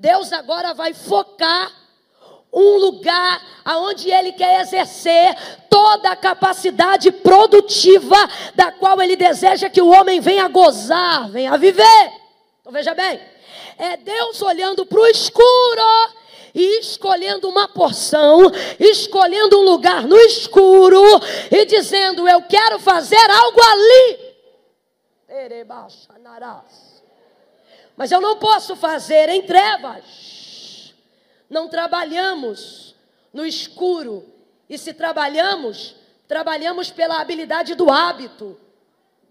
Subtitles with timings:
[0.00, 1.70] Deus agora vai focar
[2.50, 5.36] um lugar aonde ele quer exercer
[5.68, 8.16] toda a capacidade produtiva
[8.54, 12.12] da qual ele deseja que o homem venha gozar, venha viver.
[12.62, 13.20] Então veja bem,
[13.76, 15.82] é Deus olhando para o escuro
[16.54, 21.02] e escolhendo uma porção, escolhendo um lugar no escuro
[21.50, 24.18] e dizendo: Eu quero fazer algo ali.
[27.96, 30.94] Mas eu não posso fazer em trevas.
[31.48, 32.94] Não trabalhamos
[33.32, 34.24] no escuro.
[34.68, 35.96] E se trabalhamos,
[36.28, 38.58] trabalhamos pela habilidade do hábito.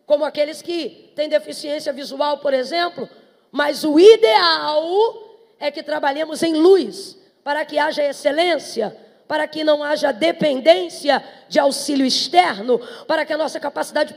[0.05, 3.09] Como aqueles que têm deficiência visual, por exemplo.
[3.51, 5.29] Mas o ideal
[5.59, 8.95] é que trabalhemos em luz, para que haja excelência,
[9.29, 14.15] para que não haja dependência de auxílio externo, para que a nossa capacidade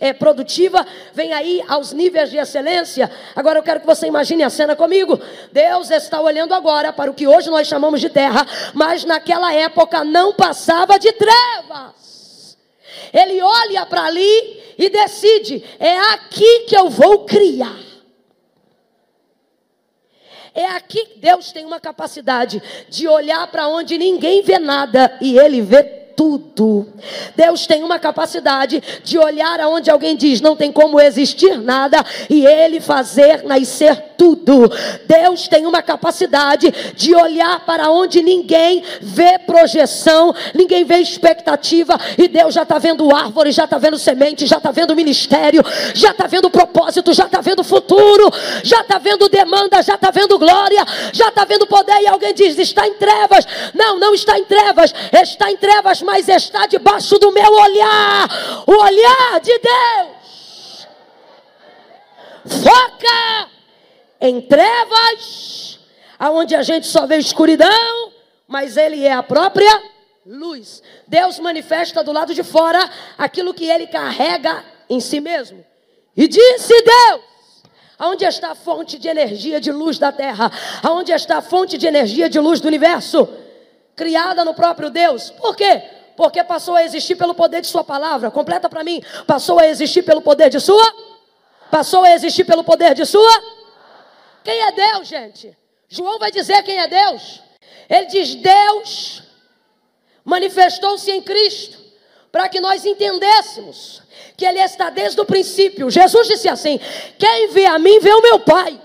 [0.00, 3.08] é, produtiva venha aí aos níveis de excelência.
[3.36, 5.20] Agora eu quero que você imagine a cena comigo.
[5.52, 8.44] Deus está olhando agora para o que hoje nós chamamos de terra,
[8.74, 12.58] mas naquela época não passava de trevas.
[13.12, 17.89] Ele olha para ali e decide: é aqui que eu vou criar.
[20.54, 25.38] É aqui que Deus tem uma capacidade de olhar para onde ninguém vê nada e
[25.38, 26.86] ele vê tudo.
[27.34, 32.44] Deus tem uma capacidade de olhar aonde alguém diz não tem como existir nada e
[32.44, 34.70] ele fazer nascer tudo.
[35.06, 42.28] Deus tem uma capacidade de olhar para onde ninguém vê projeção, ninguém vê expectativa e
[42.28, 46.26] Deus já está vendo árvore, já está vendo semente, já está vendo ministério, já está
[46.26, 48.30] vendo propósito, já está vendo futuro,
[48.62, 52.58] já está vendo demanda, já está vendo glória, já está vendo poder e alguém diz
[52.58, 53.46] está em trevas.
[53.72, 58.28] Não, não está em trevas, está em trevas, mas está debaixo do meu olhar
[58.66, 60.88] o olhar de Deus.
[62.44, 63.48] Foca
[64.20, 65.78] em trevas,
[66.18, 68.12] aonde a gente só vê escuridão,
[68.48, 69.82] mas Ele é a própria
[70.26, 70.82] luz.
[71.06, 75.64] Deus manifesta do lado de fora aquilo que Ele carrega em si mesmo.
[76.16, 77.20] E disse Deus:
[77.96, 80.50] Aonde está a fonte de energia de luz da terra?
[80.82, 83.28] Aonde está a fonte de energia de luz do universo?
[83.94, 85.30] Criada no próprio Deus.
[85.30, 85.99] Por quê?
[86.20, 88.30] Porque passou a existir pelo poder de Sua palavra.
[88.30, 89.02] Completa para mim.
[89.26, 90.94] Passou a existir pelo poder de Sua?
[91.70, 93.42] Passou a existir pelo poder de Sua?
[94.44, 95.56] Quem é Deus, gente?
[95.88, 97.40] João vai dizer quem é Deus.
[97.88, 99.22] Ele diz: Deus
[100.22, 101.78] manifestou-se em Cristo
[102.30, 104.02] para que nós entendêssemos
[104.36, 105.90] que Ele está desde o princípio.
[105.90, 106.78] Jesus disse assim:
[107.18, 108.78] Quem vê a mim, vê o meu Pai.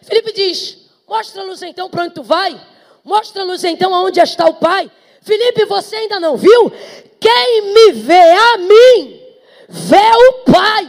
[0.00, 0.78] Felipe diz:
[1.08, 2.56] Mostra-nos então para onde tu vai.
[3.02, 4.88] Mostra-nos então aonde está o Pai.
[5.24, 6.70] Felipe, você ainda não viu?
[7.18, 9.22] Quem me vê a mim,
[9.66, 10.86] vê o Pai.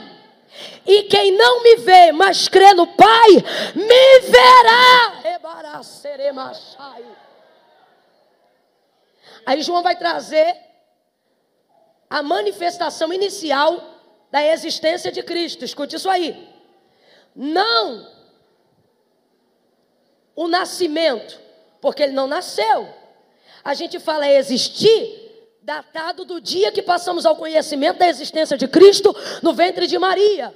[0.85, 3.29] E quem não me vê, mas crê no Pai,
[3.73, 5.21] me verá.
[9.45, 10.53] Aí João vai trazer
[12.09, 13.81] a manifestação inicial
[14.29, 15.63] da existência de Cristo.
[15.63, 16.53] Escute isso aí.
[17.33, 18.13] Não
[20.35, 21.39] o nascimento,
[21.79, 23.04] porque ele não nasceu
[23.65, 25.23] a gente fala existir
[25.63, 30.55] datado do dia que passamos ao conhecimento da existência de Cristo no ventre de Maria.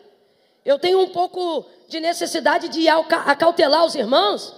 [0.64, 4.54] Eu tenho um pouco de necessidade de acautelar os irmãos,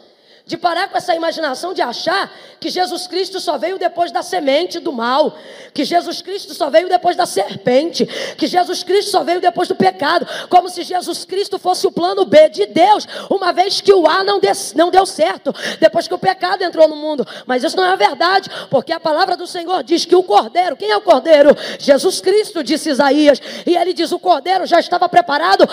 [0.46, 4.80] de parar com essa imaginação de achar que Jesus Cristo só veio depois da semente
[4.80, 5.36] do mal,
[5.74, 8.06] que Jesus Cristo só veio depois da serpente,
[8.38, 12.26] que Jesus Cristo só veio depois do pecado, como se Jesus Cristo fosse o plano
[12.26, 14.40] B de Deus, uma vez que o A não,
[14.76, 17.26] não deu certo, depois que o pecado entrou no mundo.
[17.46, 20.92] Mas isso não é verdade, porque a palavra do Senhor diz que o cordeiro, quem
[20.92, 21.56] é o cordeiro?
[21.80, 25.68] Jesus Cristo, disse Isaías, e ele diz: o cordeiro já estava preparado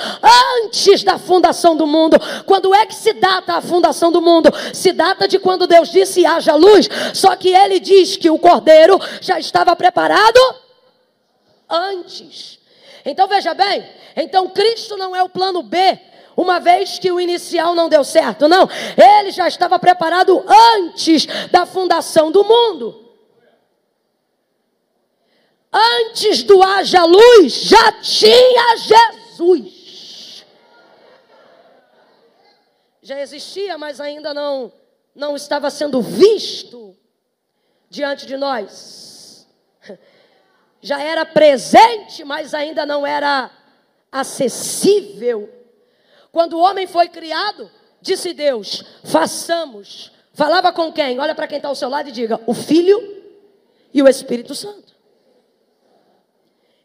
[0.64, 2.16] antes da fundação do mundo.
[2.46, 4.50] Quando é que se data a fundação do mundo?
[4.72, 8.98] Se data de quando Deus disse haja luz, só que ele diz que o cordeiro
[9.20, 10.41] já estava preparado
[11.69, 12.58] antes.
[13.04, 15.98] Então veja bem, então Cristo não é o plano B,
[16.36, 18.68] uma vez que o inicial não deu certo, não.
[18.97, 20.44] Ele já estava preparado
[20.77, 23.09] antes da fundação do mundo.
[25.72, 29.78] Antes do haja luz, já tinha Jesus.
[33.09, 34.71] Já existia, mas ainda não,
[35.15, 36.95] não estava sendo visto
[37.89, 39.49] diante de nós.
[40.83, 43.51] Já era presente, mas ainda não era
[44.13, 45.49] acessível.
[46.31, 47.71] Quando o homem foi criado,
[48.01, 50.13] disse Deus: façamos.
[50.34, 51.19] Falava com quem?
[51.19, 53.25] Olha para quem está ao seu lado e diga: o Filho
[53.93, 54.95] e o Espírito Santo.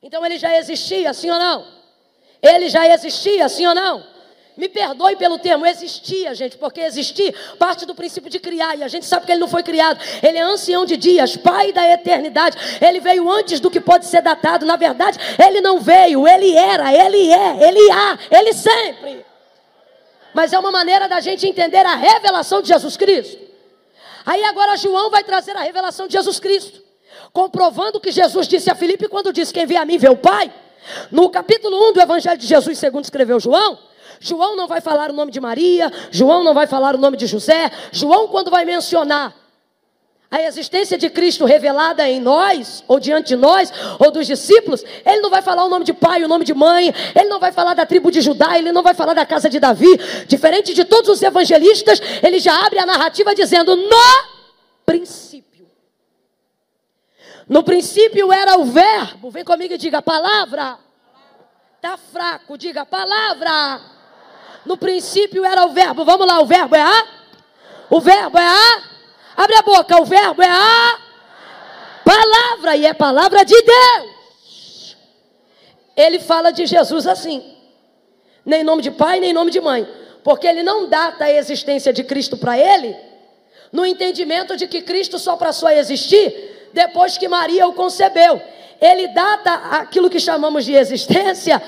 [0.01, 1.67] Então ele já existia, sim ou não?
[2.41, 4.12] Ele já existia, sim ou não?
[4.55, 8.87] Me perdoe pelo termo, existia, gente, porque existir parte do princípio de criar, e a
[8.87, 9.99] gente sabe que ele não foi criado.
[10.21, 12.55] Ele é ancião de dias, pai da eternidade.
[12.79, 14.63] Ele veio antes do que pode ser datado.
[14.63, 19.25] Na verdade, ele não veio, ele era, ele é, ele há, ele sempre.
[20.35, 23.41] Mas é uma maneira da gente entender a revelação de Jesus Cristo.
[24.25, 26.81] Aí agora João vai trazer a revelação de Jesus Cristo,
[27.31, 30.53] comprovando que Jesus disse a Filipe quando disse: Quem vê a mim vê o Pai.
[31.11, 33.79] No capítulo 1 do Evangelho de Jesus, segundo escreveu João,
[34.23, 37.27] João não vai falar o nome de Maria, João não vai falar o nome de
[37.27, 37.69] José.
[37.91, 39.35] João, quando vai mencionar
[40.31, 45.19] a existência de Cristo revelada em nós, ou diante de nós, ou dos discípulos, ele
[45.19, 47.73] não vai falar o nome de pai, o nome de mãe, ele não vai falar
[47.73, 49.95] da tribo de Judá, ele não vai falar da casa de Davi.
[50.25, 53.89] Diferente de todos os evangelistas, ele já abre a narrativa dizendo: no
[54.85, 55.67] princípio.
[57.47, 60.79] No princípio era o verbo, vem comigo e diga palavra.
[61.75, 63.92] Está fraco, diga palavra.
[64.65, 66.05] No princípio era o verbo.
[66.05, 67.07] Vamos lá, o verbo é a?
[67.89, 68.83] O verbo é a?
[69.35, 70.99] Abre a boca, o verbo é a
[72.03, 74.97] palavra e é palavra de Deus.
[75.95, 77.55] Ele fala de Jesus assim.
[78.45, 79.87] Nem nome de pai, nem nome de mãe.
[80.23, 82.95] Porque ele não data a existência de Cristo para ele
[83.73, 88.39] no entendimento de que Cristo só passou a existir depois que Maria o concebeu.
[88.79, 91.61] Ele data aquilo que chamamos de existência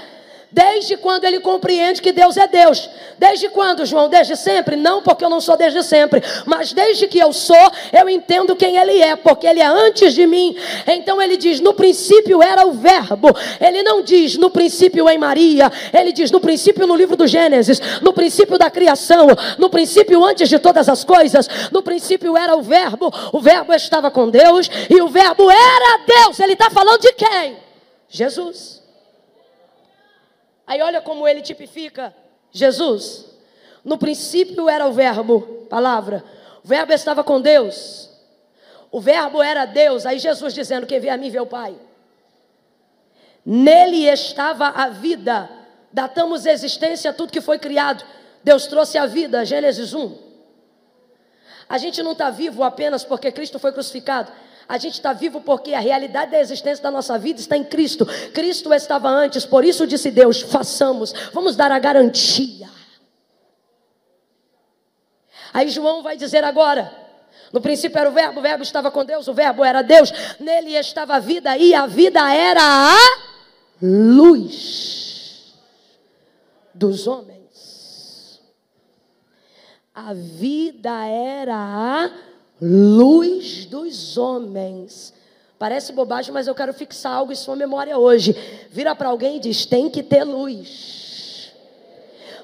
[0.56, 2.90] Desde quando ele compreende que Deus é Deus.
[3.20, 4.08] Desde quando, João?
[4.08, 4.78] Desde sempre?
[4.78, 6.24] Não, porque eu não sou desde sempre.
[6.46, 10.26] Mas desde que eu sou, eu entendo quem ele é, porque ele é antes de
[10.26, 10.56] mim.
[10.88, 13.36] Então ele diz: no princípio era o Verbo.
[13.60, 15.70] Ele não diz no princípio em Maria.
[15.94, 17.82] Ele diz no princípio no livro do Gênesis.
[18.02, 19.28] No princípio da criação.
[19.58, 21.50] No princípio antes de todas as coisas.
[21.70, 23.12] No princípio era o Verbo.
[23.34, 24.70] O Verbo estava com Deus.
[24.90, 26.40] E o Verbo era Deus.
[26.40, 27.58] Ele está falando de quem?
[28.08, 28.85] Jesus.
[30.68, 32.14] Aí olha como ele tipifica
[32.52, 33.26] Jesus.
[33.84, 36.24] No princípio era o verbo, palavra.
[36.64, 38.10] O verbo estava com Deus.
[38.92, 40.06] O verbo era Deus.
[40.06, 41.76] Aí Jesus dizendo: Quem vê a mim vê o Pai.
[43.46, 45.50] Nele estava a vida.
[45.94, 48.04] Datamos existência a tudo que foi criado.
[48.44, 50.18] Deus trouxe a vida, Gênesis 1.
[51.70, 54.32] A gente não está vivo apenas porque Cristo foi crucificado.
[54.68, 58.06] A gente está vivo porque a realidade da existência da nossa vida está em Cristo.
[58.34, 62.68] Cristo estava antes, por isso disse Deus: façamos, vamos dar a garantia.
[65.54, 66.92] Aí João vai dizer agora:
[67.54, 70.74] no princípio era o Verbo, o Verbo estava com Deus, o Verbo era Deus, nele
[70.74, 72.98] estava a vida e a vida era a
[73.82, 75.54] luz
[76.74, 78.42] dos homens.
[79.94, 82.35] A vida era a luz
[83.66, 85.14] dos homens.
[85.58, 88.36] Parece bobagem, mas eu quero fixar algo em sua memória hoje.
[88.70, 91.05] Vira para alguém e diz: tem que ter luz.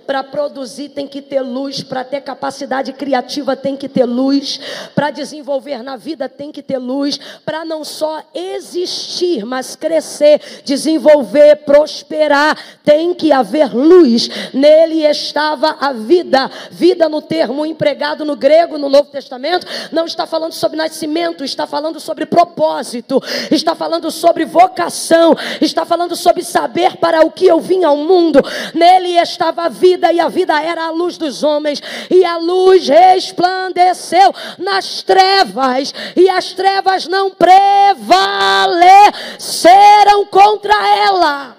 [0.06, 4.59] Para produzir tem que ter luz, para ter capacidade criativa tem que ter luz,
[4.95, 11.57] para desenvolver na vida tem que ter luz, para não só existir, mas crescer, desenvolver,
[11.57, 14.30] prosperar, tem que haver luz.
[14.53, 16.50] Nele estava a vida.
[16.71, 21.68] Vida no termo empregado no grego no Novo Testamento não está falando sobre nascimento, está
[21.68, 23.21] falando sobre propósito,
[23.51, 28.39] está falando sobre vocação, está falando sobre saber para o que eu vim ao mundo.
[28.74, 32.38] Nele estava a vida vida, e a vida era a luz dos homens, e a
[32.38, 41.57] luz resplandeceu nas trevas, e as trevas não prevaleceram contra ela.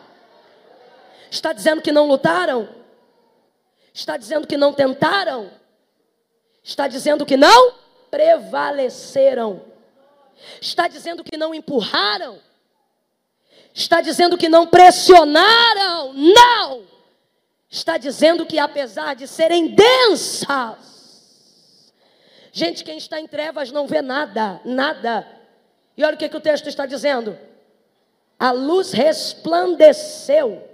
[1.30, 2.68] Está dizendo que não lutaram?
[3.92, 5.50] Está dizendo que não tentaram?
[6.64, 7.74] Está dizendo que não
[8.10, 9.60] prevaleceram?
[10.60, 12.40] Está dizendo que não empurraram?
[13.74, 16.12] Está dizendo que não pressionaram?
[16.14, 16.91] Não!
[17.72, 20.76] Está dizendo que apesar de serem densas,
[22.52, 25.26] gente, quem está em trevas não vê nada, nada.
[25.96, 27.38] E olha o que, que o texto está dizendo:
[28.38, 30.68] a luz resplandeceu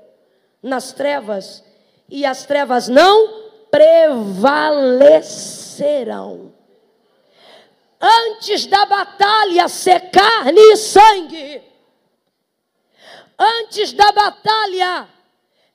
[0.60, 1.62] nas trevas,
[2.08, 6.52] e as trevas não prevaleceram.
[8.00, 11.62] Antes da batalha ser carne e sangue,
[13.38, 15.08] antes da batalha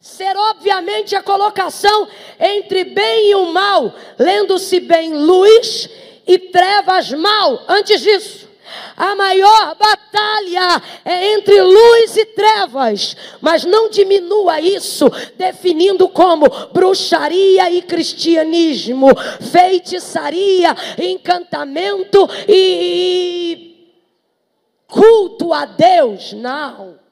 [0.03, 5.89] ser obviamente a colocação entre bem e o mal, lendo-se bem luz
[6.27, 7.63] e trevas mal.
[7.69, 8.49] Antes disso,
[8.97, 17.71] a maior batalha é entre luz e trevas, mas não diminua isso definindo como bruxaria
[17.71, 19.07] e cristianismo,
[19.53, 23.87] feitiçaria, encantamento e
[24.85, 26.33] culto a Deus.
[26.33, 27.02] Não.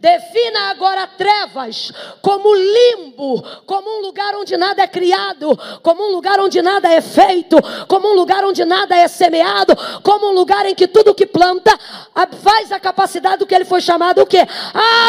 [0.00, 6.38] Defina agora trevas como limbo, como um lugar onde nada é criado, como um lugar
[6.38, 7.56] onde nada é feito,
[7.88, 9.74] como um lugar onde nada é semeado,
[10.04, 11.76] como um lugar em que tudo que planta
[12.40, 14.46] faz a capacidade do que ele foi chamado o quê?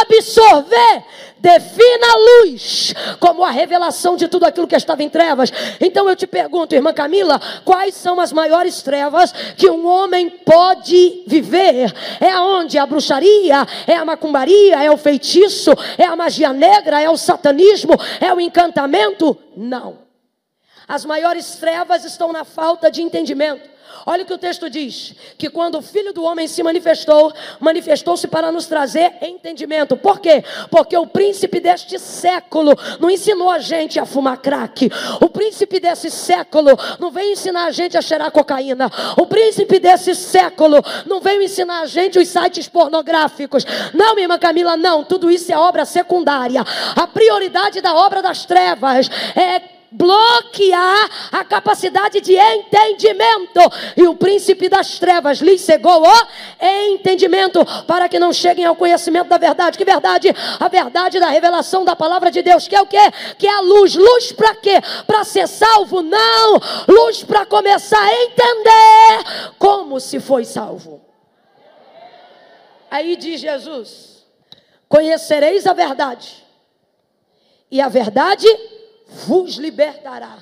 [0.01, 1.03] Absorver.
[1.39, 5.51] Defina a luz como a revelação de tudo aquilo que estava em trevas.
[5.79, 11.24] Então eu te pergunto, irmã Camila, quais são as maiores trevas que um homem pode
[11.25, 11.93] viver?
[12.19, 17.10] É aonde a bruxaria, é a macumbaria, é o feitiço, é a magia negra, é
[17.10, 19.38] o satanismo, é o encantamento?
[19.55, 20.10] Não.
[20.88, 23.78] As maiores trevas estão na falta de entendimento.
[24.06, 28.27] Olha o que o texto diz: que quando o filho do homem se manifestou, manifestou-se
[28.27, 29.96] para nos trazer entendimento.
[29.98, 30.44] Por quê?
[30.70, 34.89] Porque o príncipe deste século não ensinou a gente a fumar crack.
[35.22, 38.91] O príncipe desse século não veio ensinar a gente a cheirar cocaína.
[39.18, 43.65] O príncipe desse século não veio ensinar a gente os sites pornográficos.
[43.94, 45.03] Não, minha irmã Camila, não.
[45.03, 46.63] Tudo isso é obra secundária.
[46.96, 53.60] A prioridade da obra das trevas é bloquear a capacidade de entendimento.
[53.96, 56.27] E o príncipe das trevas lhes cegou o
[56.62, 59.77] entendimento para que não cheguem ao conhecimento da verdade.
[59.77, 60.34] Que verdade?
[60.60, 63.12] A verdade da revelação da palavra de Deus, que é o quê?
[63.38, 63.96] Que é a luz.
[63.96, 64.81] Luz para quê?
[65.05, 66.01] Para ser salvo?
[66.01, 66.60] Não.
[66.88, 71.01] Luz para começar a entender como se foi salvo.
[72.89, 74.25] Aí diz Jesus:
[74.88, 76.43] Conhecereis a verdade.
[77.72, 78.48] E a verdade
[79.10, 80.38] vos libertará.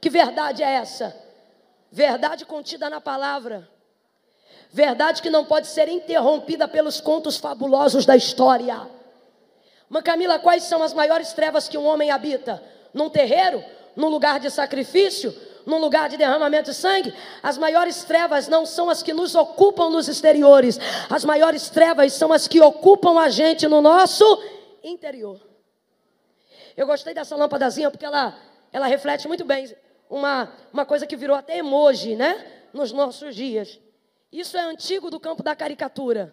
[0.00, 1.16] Que verdade é essa?
[1.90, 3.68] Verdade contida na palavra.
[4.70, 8.88] Verdade que não pode ser interrompida pelos contos fabulosos da história.
[9.88, 12.62] Mas Camila, quais são as maiores trevas que um homem habita?
[12.92, 13.64] Num terreiro?
[13.96, 15.34] Num lugar de sacrifício?
[15.64, 17.14] Num lugar de derramamento de sangue?
[17.42, 20.78] As maiores trevas não são as que nos ocupam nos exteriores.
[21.08, 24.24] As maiores trevas são as que ocupam a gente no nosso
[24.82, 25.47] interior.
[26.78, 28.38] Eu gostei dessa lâmpadazinha porque ela,
[28.72, 29.68] ela reflete muito bem
[30.08, 32.46] uma, uma coisa que virou até emoji, né?
[32.72, 33.80] Nos nossos dias.
[34.30, 36.32] Isso é antigo do campo da caricatura.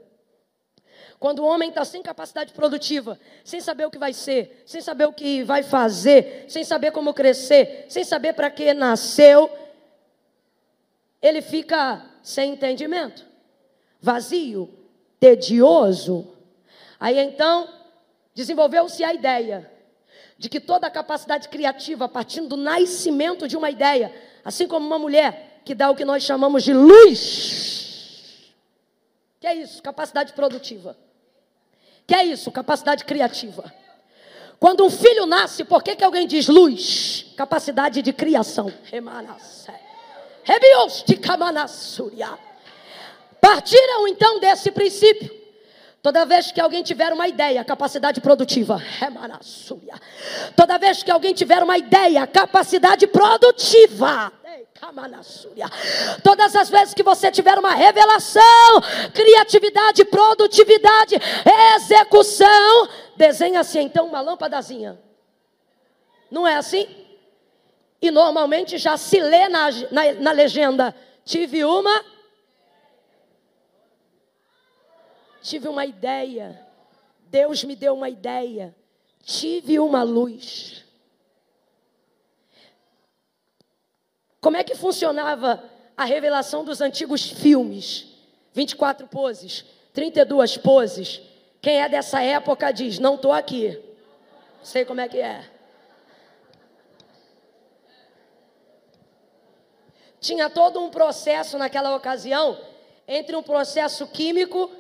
[1.20, 5.08] Quando o homem está sem capacidade produtiva, sem saber o que vai ser, sem saber
[5.08, 9.50] o que vai fazer, sem saber como crescer, sem saber para que nasceu,
[11.24, 13.26] ele fica sem entendimento,
[14.00, 14.70] vazio,
[15.20, 16.36] tedioso.
[17.00, 17.68] Aí então,
[18.36, 19.74] desenvolveu-se a ideia
[20.38, 24.14] de que toda a capacidade criativa, partindo do nascimento de uma ideia,
[24.44, 28.54] assim como uma mulher que dá o que nós chamamos de luz,
[29.40, 29.82] que é isso?
[29.82, 30.98] Capacidade produtiva.
[32.08, 32.52] Que é isso?
[32.52, 33.72] Capacidade criativa.
[34.60, 37.34] Quando um filho nasce, por que, que alguém diz luz?
[37.38, 38.74] Capacidade de criação.
[43.40, 45.45] Partiram então desse princípio
[46.06, 48.80] Toda vez que alguém tiver uma ideia, capacidade produtiva.
[50.56, 54.32] Toda vez que alguém tiver uma ideia, capacidade produtiva.
[56.24, 58.44] Todas as vezes que você tiver uma revelação,
[59.16, 61.16] criatividade, produtividade,
[61.74, 65.00] execução, desenha-se então uma lâmpadazinha.
[66.30, 66.86] Não é assim?
[68.00, 70.94] E normalmente já se lê na, na, na legenda:
[71.26, 72.15] tive uma
[75.46, 76.60] tive uma ideia.
[77.28, 78.76] Deus me deu uma ideia.
[79.24, 80.84] Tive uma luz.
[84.42, 85.64] Como é que funcionava
[85.96, 88.08] a revelação dos antigos filmes?
[88.54, 91.22] 24 poses, 32 poses.
[91.62, 93.80] Quem é dessa época diz: Não estou aqui.
[94.64, 95.50] Sei como é que é.
[100.20, 102.60] Tinha todo um processo naquela ocasião
[103.08, 104.72] entre um processo químico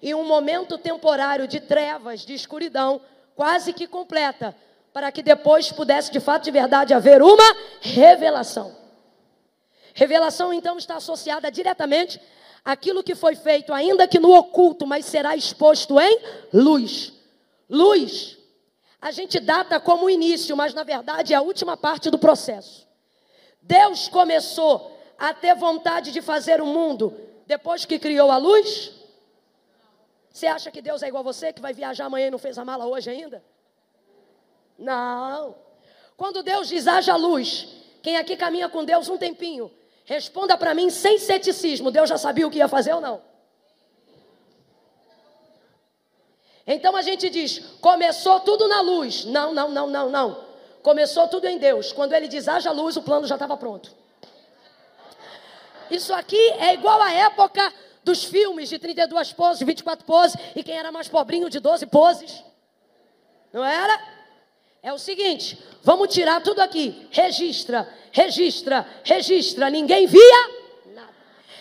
[0.00, 3.00] e um momento temporário de trevas, de escuridão,
[3.34, 4.54] quase que completa,
[4.92, 8.76] para que depois pudesse de fato de verdade haver uma revelação.
[9.94, 12.20] Revelação então está associada diretamente
[12.64, 16.20] àquilo que foi feito, ainda que no oculto, mas será exposto em
[16.52, 17.12] luz.
[17.68, 18.38] Luz,
[19.00, 22.86] a gente data como o início, mas na verdade é a última parte do processo.
[23.60, 27.14] Deus começou a ter vontade de fazer o mundo
[27.46, 28.92] depois que criou a luz?
[30.38, 32.56] Você acha que Deus é igual a você, que vai viajar amanhã e não fez
[32.58, 33.42] a mala hoje ainda?
[34.78, 35.56] Não.
[36.16, 37.66] Quando Deus diz haja luz,
[38.00, 39.68] quem aqui caminha com Deus um tempinho,
[40.04, 43.20] responda para mim sem ceticismo: Deus já sabia o que ia fazer ou não?
[46.64, 49.24] Então a gente diz: começou tudo na luz.
[49.24, 50.44] Não, não, não, não, não.
[50.84, 51.92] Começou tudo em Deus.
[51.92, 53.90] Quando ele diz haja luz, o plano já estava pronto.
[55.90, 60.62] Isso aqui é igual à época dos filmes de 32 poses, de 24 poses, e
[60.62, 62.44] quem era mais pobrinho de 12 poses.
[63.52, 64.00] Não era?
[64.82, 67.08] É o seguinte, vamos tirar tudo aqui.
[67.10, 69.68] Registra, registra, registra.
[69.70, 70.58] Ninguém via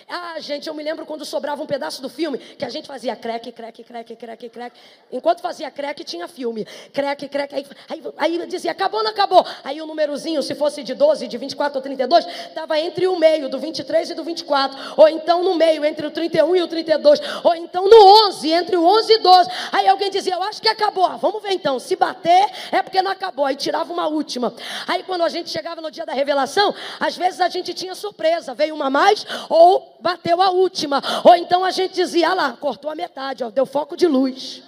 [0.10, 3.14] ah, gente, eu me lembro quando sobrava um pedaço do filme, que a gente fazia
[3.14, 4.80] crack, crack, crack, crack, crack.
[5.12, 6.66] Enquanto fazia crack, tinha filme.
[6.94, 7.54] Crack, crack.
[7.54, 9.46] Aí, aí, aí dizia, acabou, não acabou.
[9.66, 13.50] Aí o númerozinho, se fosse de 12, de 24 ou 32, estava entre o meio,
[13.50, 14.94] do 23 e do 24.
[14.96, 17.20] Ou então no meio, entre o 31 e o 32.
[17.44, 19.50] Ou então no 11, entre o 11 e 12.
[19.74, 21.06] Aí alguém dizia, eu acho que acabou.
[21.06, 21.80] Ah, vamos ver então.
[21.80, 23.46] Se bater, é porque não acabou.
[23.46, 24.54] Aí tirava uma última.
[24.88, 28.54] Aí quando a gente chegava no dia da revelação, às vezes a gente tinha surpresa.
[28.54, 31.02] Veio uma mais ou bateu a última.
[31.24, 34.64] Ou então a gente dizia, ah lá, cortou a metade, ó, deu foco de luz.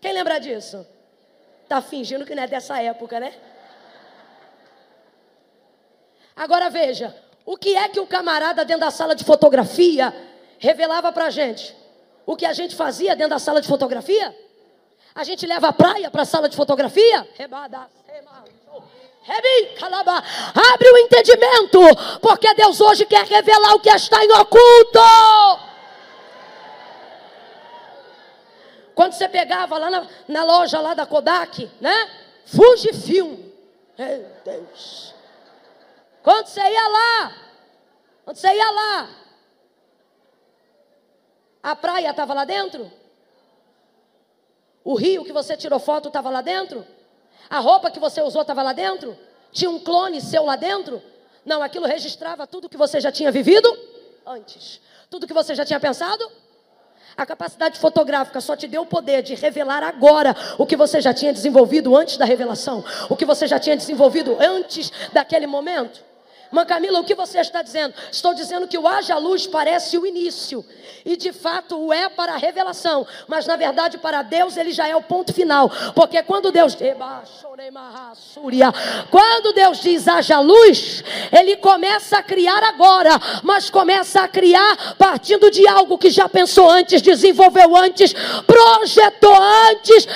[0.00, 0.86] Quem lembra disso?
[1.68, 3.34] Tá fingindo que não é dessa época, né?
[6.36, 10.14] Agora veja, o que é que o camarada dentro da sala de fotografia
[10.58, 11.74] revelava pra gente?
[12.26, 14.36] O que a gente fazia dentro da sala de fotografia?
[15.14, 17.26] A gente leva a praia para a sala de fotografia?
[17.36, 17.88] Rebada,
[20.72, 21.80] Abre o entendimento,
[22.20, 25.00] porque Deus hoje quer revelar o que está em oculto.
[28.94, 32.10] Quando você pegava lá na, na loja lá da Kodak, né?
[32.46, 33.36] Fujifilm.
[33.98, 35.14] Meu Deus.
[36.22, 37.32] Quando você ia lá,
[38.24, 39.08] quando você ia lá,
[41.62, 42.90] a praia estava lá dentro?
[44.84, 46.86] O rio que você tirou foto estava lá dentro?
[47.48, 49.16] A roupa que você usou estava lá dentro?
[49.52, 51.02] Tinha um clone seu lá dentro?
[51.44, 53.68] Não, aquilo registrava tudo que você já tinha vivido
[54.26, 54.80] antes.
[55.08, 56.28] Tudo que você já tinha pensado?
[57.16, 61.14] A capacidade fotográfica só te deu o poder de revelar agora o que você já
[61.14, 66.04] tinha desenvolvido antes da revelação, o que você já tinha desenvolvido antes daquele momento.
[66.50, 67.94] Mãe Camila, o que você está dizendo?
[68.10, 70.64] Estou dizendo que o haja luz parece o início.
[71.04, 73.06] E de fato o é para a revelação.
[73.26, 75.70] Mas na verdade, para Deus, ele já é o ponto final.
[75.94, 76.76] Porque quando Deus.
[79.10, 83.10] Quando Deus diz haja luz, ele começa a criar agora.
[83.42, 88.12] Mas começa a criar partindo de algo que já pensou antes, desenvolveu antes,
[88.46, 89.36] projetou
[89.70, 90.06] antes,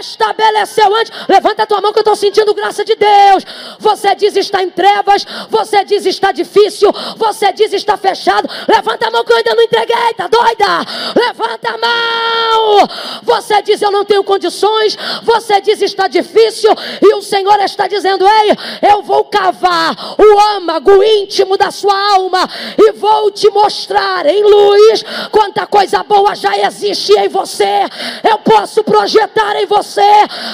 [0.00, 1.12] estabeleceu antes.
[1.28, 3.44] Levanta a tua mão que eu estou sentindo graça de Deus.
[3.78, 5.24] Você diz está em trevas.
[5.50, 8.48] Você você diz está difícil, você diz está fechado.
[8.66, 10.66] Levanta a mão que eu ainda não entreguei, tá doida?
[11.14, 12.88] Levanta a mão.
[13.22, 16.70] Você diz eu não tenho condições, você diz está difícil
[17.02, 22.48] e o Senhor está dizendo: "Ei, eu vou cavar o âmago íntimo da sua alma
[22.78, 27.84] e vou te mostrar em luz quanta coisa boa já existe em você.
[28.28, 30.00] Eu posso projetar em você.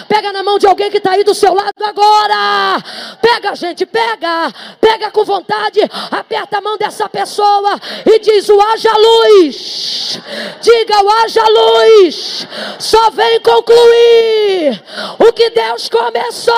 [0.08, 2.82] Pega na mão de alguém que está aí do seu lado agora.
[3.20, 4.52] Pega, gente, pega.
[4.80, 10.18] Pega com vontade, aperta a mão dessa pessoa e diz: o haja luz.
[10.60, 12.46] Diga o haja luz.
[12.78, 14.82] Só vem concluir
[15.18, 16.54] o que Deus começou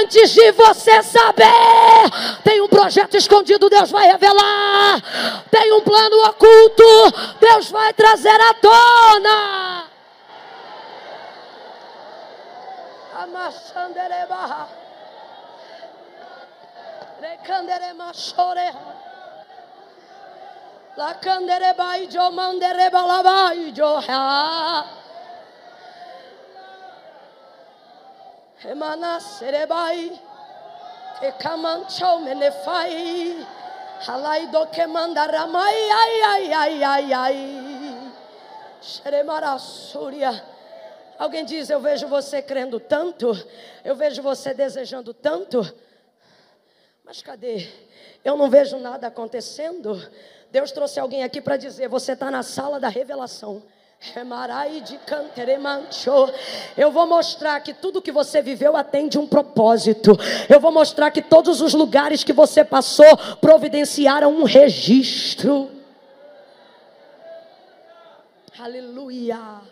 [0.00, 1.50] antes de você saber.
[2.44, 5.02] Tem um projeto escondido, Deus vai revelar.
[5.50, 9.84] Tem um plano oculto, Deus vai trazer à tona.
[13.22, 14.89] Amashanderebaha.
[28.64, 30.20] Emana serebai.
[31.20, 33.46] Te kamancho menefai.
[34.06, 38.12] Halai do que mandaramai ai ai ai ai ai.
[38.82, 40.42] Xeremara súria.
[41.18, 43.32] Alguém diz: Eu vejo você crendo tanto,
[43.84, 45.60] eu vejo você desejando tanto.
[47.10, 47.66] Mas cadê?
[48.24, 50.00] Eu não vejo nada acontecendo.
[50.52, 53.64] Deus trouxe alguém aqui para dizer: você está na sala da revelação.
[56.76, 60.12] Eu vou mostrar que tudo que você viveu atende um propósito.
[60.48, 65.68] Eu vou mostrar que todos os lugares que você passou providenciaram um registro.
[68.56, 69.62] Aleluia.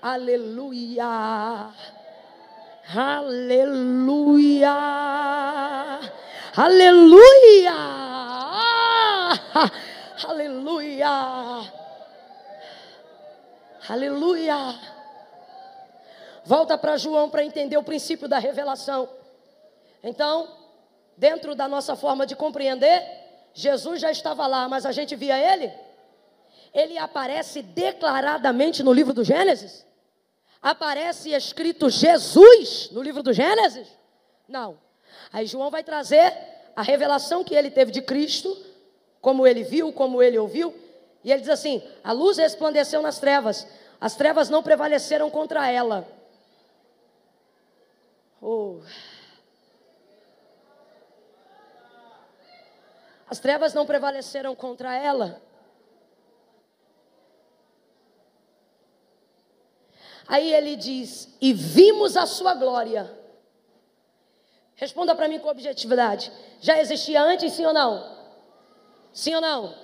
[0.00, 1.68] Aleluia.
[2.94, 4.70] Aleluia!
[6.56, 7.74] Aleluia!
[10.26, 11.72] Aleluia!
[13.86, 14.74] Aleluia!
[16.46, 19.06] Volta para João para entender o princípio da revelação.
[20.02, 20.48] Então,
[21.14, 23.02] dentro da nossa forma de compreender,
[23.52, 25.70] Jesus já estava lá, mas a gente via ele?
[26.72, 29.86] Ele aparece declaradamente no livro do Gênesis?
[30.60, 33.88] Aparece escrito Jesus no livro do Gênesis?
[34.48, 34.78] Não.
[35.32, 36.32] Aí João vai trazer
[36.74, 38.56] a revelação que ele teve de Cristo
[39.20, 40.74] como ele viu, como ele ouviu.
[41.22, 43.66] E ele diz assim: a luz resplandeceu nas trevas,
[44.00, 46.06] as trevas não prevaleceram contra ela.
[48.40, 48.80] Oh.
[53.28, 55.42] As trevas não prevaleceram contra ela.
[60.28, 63.10] Aí ele diz: E vimos a sua glória.
[64.76, 66.30] Responda para mim com objetividade.
[66.60, 68.16] Já existia antes, sim ou não?
[69.12, 69.74] Sim ou não?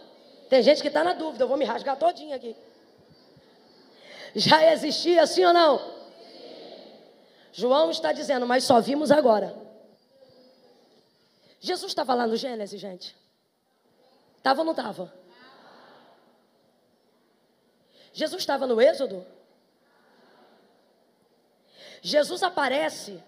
[0.49, 2.55] Tem gente que está na dúvida, eu vou me rasgar todinho aqui.
[4.37, 5.95] Já existia, sim ou não?
[7.53, 9.57] João está dizendo, mas só vimos agora.
[11.59, 13.17] Jesus estava lá no Gênesis, gente.
[14.37, 15.13] Estava ou não estava?
[18.13, 19.25] Jesus estava no Êxodo?
[22.05, 23.19] Jesus aparece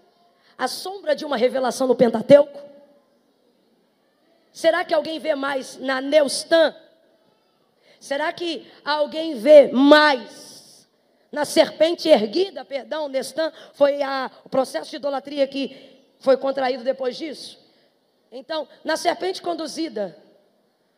[0.59, 2.61] à sombra de uma revelação no Pentateuco?
[4.53, 6.77] Será que alguém vê mais na Neustan?
[7.99, 10.87] Será que alguém vê mais
[11.33, 12.67] na serpente erguida?
[12.67, 17.59] Perdão, Nestan foi a, o processo de idolatria que foi contraído depois disso.
[18.31, 20.15] Então, na serpente conduzida,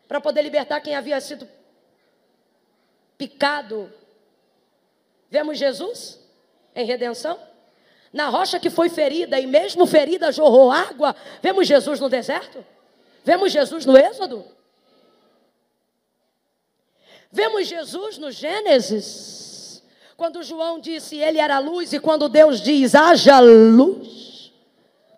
[0.09, 1.49] para poder libertar quem havia sido
[3.17, 3.93] picado.
[5.31, 6.19] Vemos Jesus
[6.75, 7.48] em redenção?
[8.13, 11.15] Na rocha que foi ferida e mesmo ferida jorrou água.
[11.43, 12.65] Vemos Jesus no deserto?
[13.25, 14.45] Vemos Jesus no Êxodo?
[17.31, 19.83] Vemos Jesus no Gênesis?
[20.17, 24.53] Quando João disse ele era luz e quando Deus diz haja luz.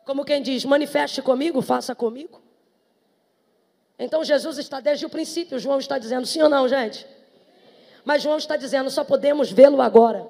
[0.04, 2.42] Como quem diz, manifeste comigo, faça comigo.
[3.96, 7.06] Então Jesus está desde o princípio, João está dizendo sim ou não, gente?
[8.04, 10.28] Mas João está dizendo, só podemos vê-lo agora.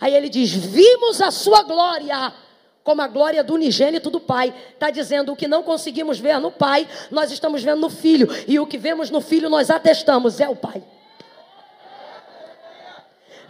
[0.00, 2.32] Aí ele diz: Vimos a sua glória,
[2.82, 4.54] como a glória do unigênito do Pai.
[4.72, 8.28] Está dizendo o que não conseguimos ver no Pai, nós estamos vendo no Filho.
[8.46, 10.82] E o que vemos no Filho, nós atestamos, é o Pai.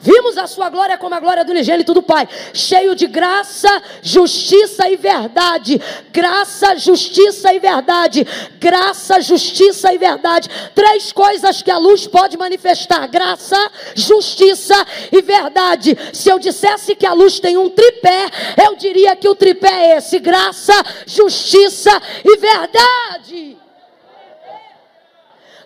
[0.00, 4.88] Vimos a sua glória como a glória do unigênito do Pai, cheio de graça, justiça
[4.88, 5.80] e verdade.
[6.12, 8.26] Graça, justiça e verdade.
[8.58, 10.50] Graça, justiça e verdade.
[10.74, 13.56] Três coisas que a luz pode manifestar: graça,
[13.94, 14.74] justiça
[15.10, 15.96] e verdade.
[16.12, 18.28] Se eu dissesse que a luz tem um tripé,
[18.62, 20.74] eu diria que o tripé é esse: graça,
[21.06, 21.90] justiça
[22.24, 23.56] e verdade.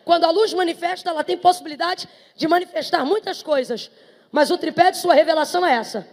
[0.05, 3.91] Quando a luz manifesta, ela tem possibilidade de manifestar muitas coisas.
[4.31, 6.07] Mas o tripé de sua revelação é essa.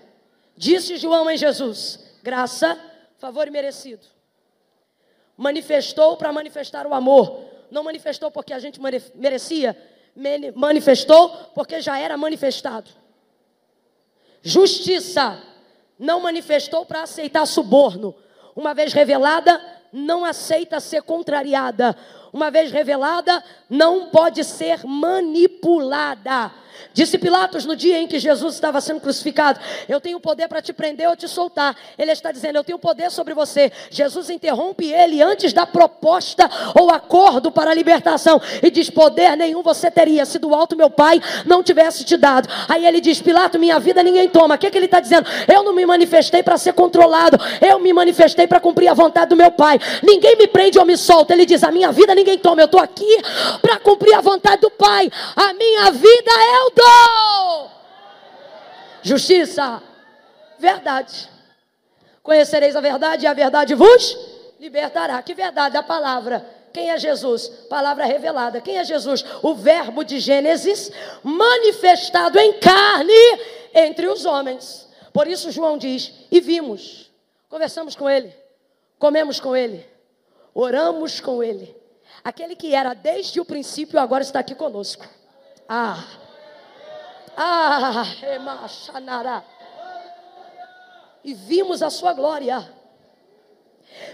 [0.55, 2.79] Disse João em Jesus: graça,
[3.17, 4.07] favor e merecido.
[5.37, 7.43] Manifestou para manifestar o amor.
[7.69, 8.79] Não manifestou porque a gente
[9.15, 9.75] merecia,
[10.55, 12.89] manifestou porque já era manifestado.
[14.41, 15.41] Justiça
[15.97, 18.15] não manifestou para aceitar suborno.
[18.55, 19.59] Uma vez revelada,
[19.91, 21.97] não aceita ser contrariada.
[22.35, 26.51] Uma vez revelada, não pode ser manipulada.
[26.93, 30.71] Disse Pilatos no dia em que Jesus estava sendo crucificado: Eu tenho poder para te
[30.71, 31.75] prender ou te soltar.
[31.97, 33.71] Ele está dizendo: Eu tenho poder sobre você.
[33.89, 39.61] Jesus interrompe ele antes da proposta ou acordo para a libertação e diz: Poder nenhum
[39.61, 42.47] você teria se do alto meu pai não tivesse te dado.
[42.67, 44.55] Aí ele diz: Pilato, minha vida ninguém toma.
[44.55, 45.27] O que, é que ele está dizendo?
[45.53, 47.37] Eu não me manifestei para ser controlado.
[47.61, 49.79] Eu me manifestei para cumprir a vontade do meu pai.
[50.01, 51.33] Ninguém me prende ou me solta.
[51.33, 52.61] Ele diz: A minha vida ninguém toma.
[52.61, 53.17] Eu estou aqui
[53.61, 55.11] para cumprir a vontade do pai.
[55.35, 57.71] A minha vida eu dou.
[59.01, 59.81] Justiça,
[60.57, 61.29] verdade.
[62.23, 64.17] Conhecereis a verdade e a verdade vos
[64.59, 65.21] libertará.
[65.21, 65.77] Que verdade?
[65.77, 66.43] A palavra.
[66.73, 67.47] Quem é Jesus?
[67.69, 68.59] Palavra revelada.
[68.59, 69.23] Quem é Jesus?
[69.41, 70.91] O Verbo de Gênesis
[71.23, 73.13] manifestado em carne
[73.73, 74.85] entre os homens.
[75.13, 77.09] Por isso João diz: e vimos,
[77.47, 78.35] conversamos com ele,
[78.99, 79.87] comemos com ele,
[80.53, 81.73] oramos com ele.
[82.25, 85.07] Aquele que era desde o princípio agora está aqui conosco.
[85.69, 86.03] Ah,
[87.37, 89.45] ah, emachanará.
[91.23, 92.67] E vimos a sua glória.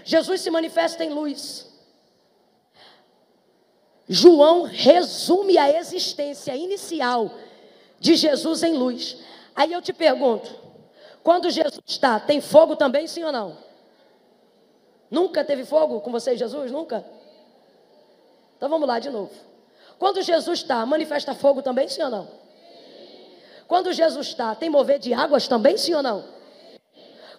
[0.04, 1.72] Jesus se manifesta em luz.
[4.06, 7.30] João resume a existência inicial
[7.98, 9.24] de Jesus em luz.
[9.56, 10.54] Aí eu te pergunto:
[11.22, 13.56] quando Jesus está, tem fogo também, sim ou não?
[15.10, 16.70] Nunca teve fogo com você, Jesus?
[16.70, 17.21] Nunca?
[18.62, 19.32] Então vamos lá de novo.
[19.98, 22.28] Quando Jesus está, manifesta fogo também, sim ou não?
[23.66, 26.24] Quando Jesus está, tem mover de águas também, sim ou não?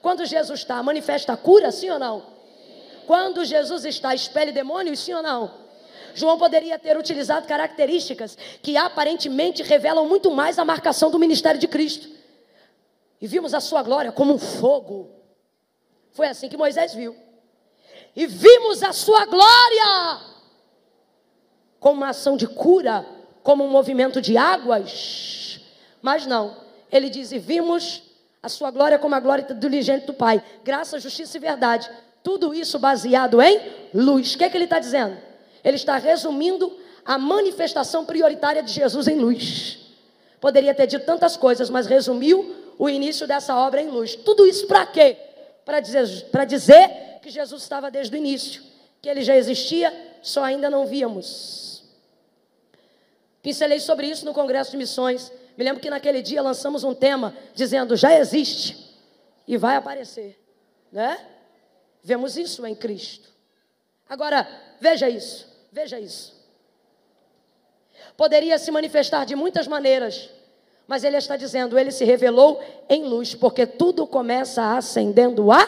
[0.02, 2.26] Quando Jesus está, manifesta cura, sim ou não?
[3.08, 5.50] Quando Jesus está, expele demônios, sim ou não?
[6.14, 11.70] João poderia ter utilizado características que aparentemente revelam muito mais a marcação do ministério de
[11.70, 12.10] Cristo.
[13.22, 15.10] E vimos a sua glória como um fogo.
[16.12, 17.16] Foi assim que Moisés viu.
[18.14, 20.33] E vimos a sua glória
[21.84, 23.06] como uma ação de cura,
[23.44, 25.60] como um movimento de águas.
[26.02, 26.56] Mas não.
[26.90, 28.02] Ele diz: E vimos
[28.42, 30.42] a sua glória como a glória do diligente do Pai.
[30.64, 31.92] Graça, justiça e verdade.
[32.24, 33.60] Tudo isso baseado em
[33.94, 34.34] luz.
[34.34, 35.18] O que, é que ele está dizendo?
[35.62, 39.80] Ele está resumindo a manifestação prioritária de Jesus em luz.
[40.40, 44.16] Poderia ter dito tantas coisas, mas resumiu o início dessa obra em luz.
[44.16, 45.18] Tudo isso para quê?
[45.66, 48.64] Para dizer, para dizer que Jesus estava desde o início,
[49.02, 51.73] que ele já existia, só ainda não víamos.
[53.44, 55.30] Pincelei sobre isso no Congresso de Missões.
[55.58, 58.98] Me lembro que naquele dia lançamos um tema dizendo: já existe
[59.46, 60.40] e vai aparecer,
[60.90, 61.20] né?
[62.02, 63.30] Vemos isso em Cristo.
[64.10, 64.48] Agora,
[64.80, 66.34] veja isso, veja isso.
[68.16, 70.30] Poderia se manifestar de muitas maneiras,
[70.88, 75.68] mas ele está dizendo, ele se revelou em luz, porque tudo começa acendendo a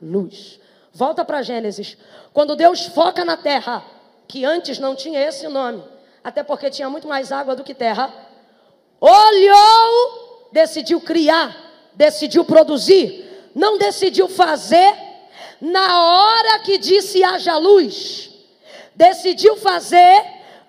[0.00, 0.60] luz.
[0.92, 1.96] Volta para Gênesis.
[2.34, 3.84] Quando Deus foca na terra,
[4.28, 5.82] que antes não tinha esse nome,
[6.24, 8.10] até porque tinha muito mais água do que terra,
[8.98, 11.54] olhou, decidiu criar,
[11.92, 14.94] decidiu produzir, não decidiu fazer
[15.60, 18.30] na hora que disse haja luz,
[18.94, 20.24] decidiu fazer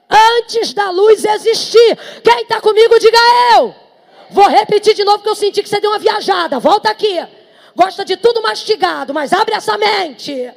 [0.09, 1.97] antes da luz existir.
[2.21, 3.17] Quem está comigo, diga
[3.55, 3.73] eu.
[4.31, 6.59] Vou repetir de novo que eu senti que você deu uma viajada.
[6.59, 7.25] Volta aqui.
[7.75, 10.53] Gosta de tudo mastigado, mas abre essa mente.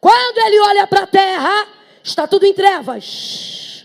[0.00, 3.84] Quando ele olha para a terra, está tudo em trevas.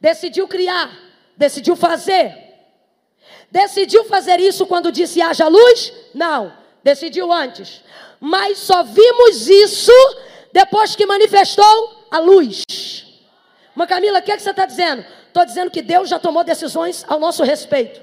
[0.00, 0.90] Decidiu criar,
[1.36, 2.50] decidiu fazer.
[3.50, 5.92] Decidiu fazer isso quando disse haja luz?
[6.14, 7.82] Não, decidiu antes.
[8.20, 9.92] Mas só vimos isso
[10.52, 12.62] depois que manifestou a luz.
[13.74, 15.04] Mas Camila, o que, é que você está dizendo?
[15.26, 18.00] Estou dizendo que Deus já tomou decisões ao nosso respeito.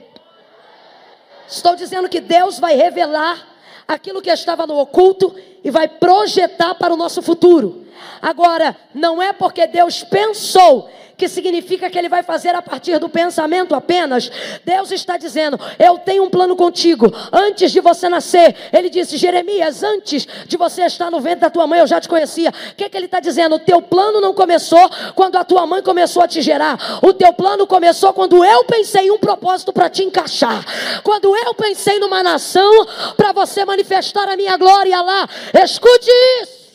[1.48, 3.48] Estou dizendo que Deus vai revelar
[3.88, 5.34] aquilo que estava no oculto
[5.64, 7.87] e vai projetar para o nosso futuro.
[8.22, 13.10] Agora, não é porque Deus pensou que significa que ele vai fazer a partir do
[13.10, 14.32] pensamento apenas.
[14.64, 17.12] Deus está dizendo: Eu tenho um plano contigo.
[17.34, 21.66] Antes de você nascer, ele disse: Jeremias, antes de você estar no ventre da tua
[21.66, 22.52] mãe, eu já te conhecia.
[22.72, 23.56] O que, que ele está dizendo?
[23.56, 26.78] O teu plano não começou quando a tua mãe começou a te gerar.
[27.02, 30.64] O teu plano começou quando eu pensei em um propósito para te encaixar.
[31.04, 35.28] Quando eu pensei numa nação para você manifestar a minha glória lá.
[35.64, 36.10] Escute
[36.44, 36.67] isso.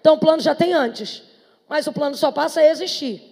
[0.00, 1.22] Então o plano já tem antes.
[1.68, 3.22] Mas o plano só passa a existir,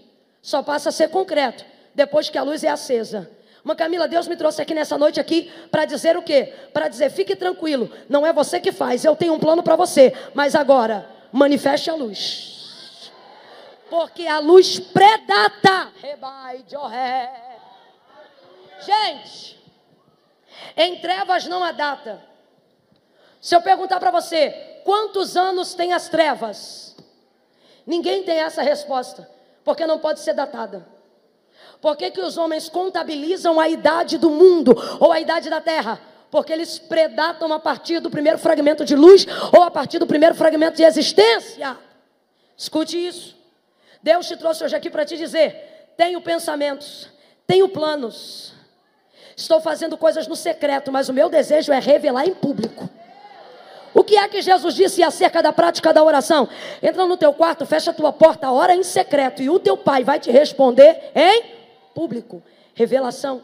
[0.41, 3.29] só passa a ser concreto depois que a luz é acesa.
[3.65, 6.55] Mas Camila, Deus me trouxe aqui nessa noite aqui para dizer o quê?
[6.73, 10.15] Para dizer, fique tranquilo, não é você que faz, eu tenho um plano para você,
[10.35, 13.11] mas agora manifeste a luz.
[13.91, 15.93] Porque a luz predata.
[18.81, 19.59] Gente,
[20.77, 22.23] em trevas não há data.
[23.41, 26.97] Se eu perguntar para você, quantos anos tem as trevas?
[27.87, 29.29] Ninguém tem essa resposta,
[29.63, 30.89] porque não pode ser datada.
[31.79, 36.01] Por que, que os homens contabilizam a idade do mundo ou a idade da terra?
[36.31, 40.35] Porque eles predatam a partir do primeiro fragmento de luz ou a partir do primeiro
[40.35, 41.77] fragmento de existência.
[42.57, 43.37] Escute isso.
[44.03, 47.11] Deus te trouxe hoje aqui para te dizer: tenho pensamentos,
[47.47, 48.55] tenho planos,
[49.37, 52.89] estou fazendo coisas no secreto, mas o meu desejo é revelar em público.
[53.99, 56.49] O que é que Jesus disse acerca da prática da oração?
[56.81, 60.05] Entra no teu quarto, fecha a tua porta, ora em secreto, e o teu pai
[60.05, 61.43] vai te responder em
[61.93, 62.41] público.
[62.75, 63.43] Revelação.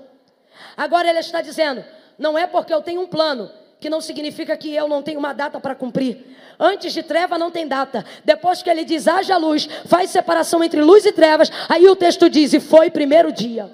[0.76, 1.84] Agora ele está dizendo:
[2.16, 5.32] não é porque eu tenho um plano, que não significa que eu não tenho uma
[5.32, 6.24] data para cumprir.
[6.56, 8.04] Antes de treva não tem data.
[8.24, 12.30] Depois que ele diz haja luz, faz separação entre luz e trevas, aí o texto
[12.30, 13.68] diz: e foi primeiro dia.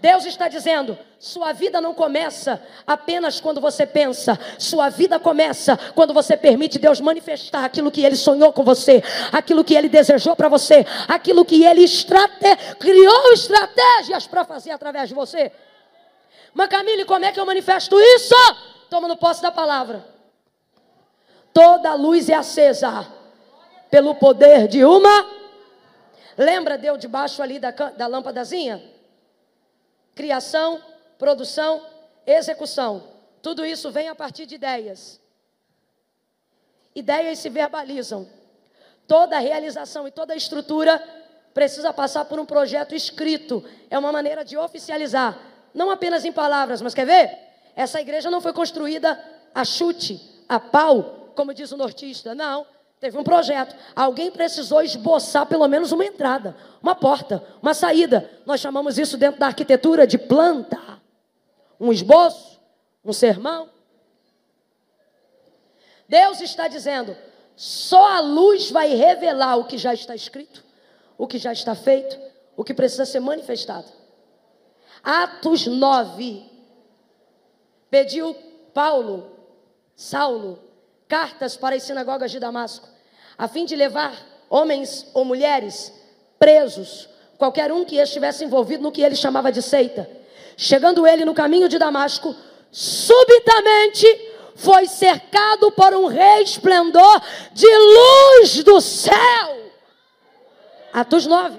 [0.00, 6.14] Deus está dizendo: sua vida não começa apenas quando você pensa, sua vida começa quando
[6.14, 10.48] você permite Deus manifestar aquilo que Ele sonhou com você, aquilo que Ele desejou para
[10.48, 12.56] você, aquilo que Ele estrate...
[12.78, 15.52] criou estratégias para fazer através de você.
[16.54, 18.34] Mas Camille, como é que eu manifesto isso?
[18.88, 20.04] Toma no posse da palavra.
[21.52, 23.06] Toda luz é acesa
[23.90, 25.26] pelo poder de uma.
[26.36, 28.82] Lembra, deu debaixo ali da, da lâmpadazinha?
[30.20, 30.82] Criação,
[31.18, 31.82] produção,
[32.26, 33.02] execução.
[33.40, 35.18] Tudo isso vem a partir de ideias.
[36.94, 38.28] Ideias se verbalizam.
[39.06, 41.02] Toda realização e toda estrutura
[41.54, 43.64] precisa passar por um projeto escrito.
[43.88, 45.38] É uma maneira de oficializar.
[45.72, 47.38] Não apenas em palavras, mas quer ver?
[47.74, 49.18] Essa igreja não foi construída
[49.54, 52.34] a chute, a pau, como diz o nortista.
[52.34, 52.66] Não.
[53.00, 53.74] Teve um projeto.
[53.96, 58.30] Alguém precisou esboçar pelo menos uma entrada, uma porta, uma saída.
[58.44, 60.78] Nós chamamos isso dentro da arquitetura de planta.
[61.80, 62.60] Um esboço,
[63.02, 63.70] um sermão.
[66.06, 67.16] Deus está dizendo:
[67.56, 70.62] Só a luz vai revelar o que já está escrito,
[71.16, 72.20] o que já está feito,
[72.54, 73.88] o que precisa ser manifestado.
[75.02, 76.50] Atos 9.
[77.88, 78.36] Pediu
[78.74, 79.36] Paulo,
[79.96, 80.69] Saulo,
[81.10, 82.88] cartas para as sinagogas de Damasco,
[83.36, 84.14] a fim de levar
[84.48, 85.92] homens ou mulheres
[86.38, 90.08] presos, qualquer um que estivesse envolvido no que ele chamava de seita.
[90.56, 92.34] Chegando ele no caminho de Damasco,
[92.70, 94.06] subitamente
[94.54, 97.20] foi cercado por um resplendor
[97.52, 99.72] de luz do céu.
[100.92, 101.58] Atos 9.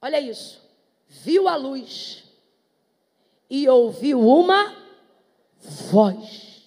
[0.00, 0.62] Olha isso.
[1.08, 2.24] Viu a luz
[3.50, 4.85] e ouviu uma
[5.68, 6.62] voz.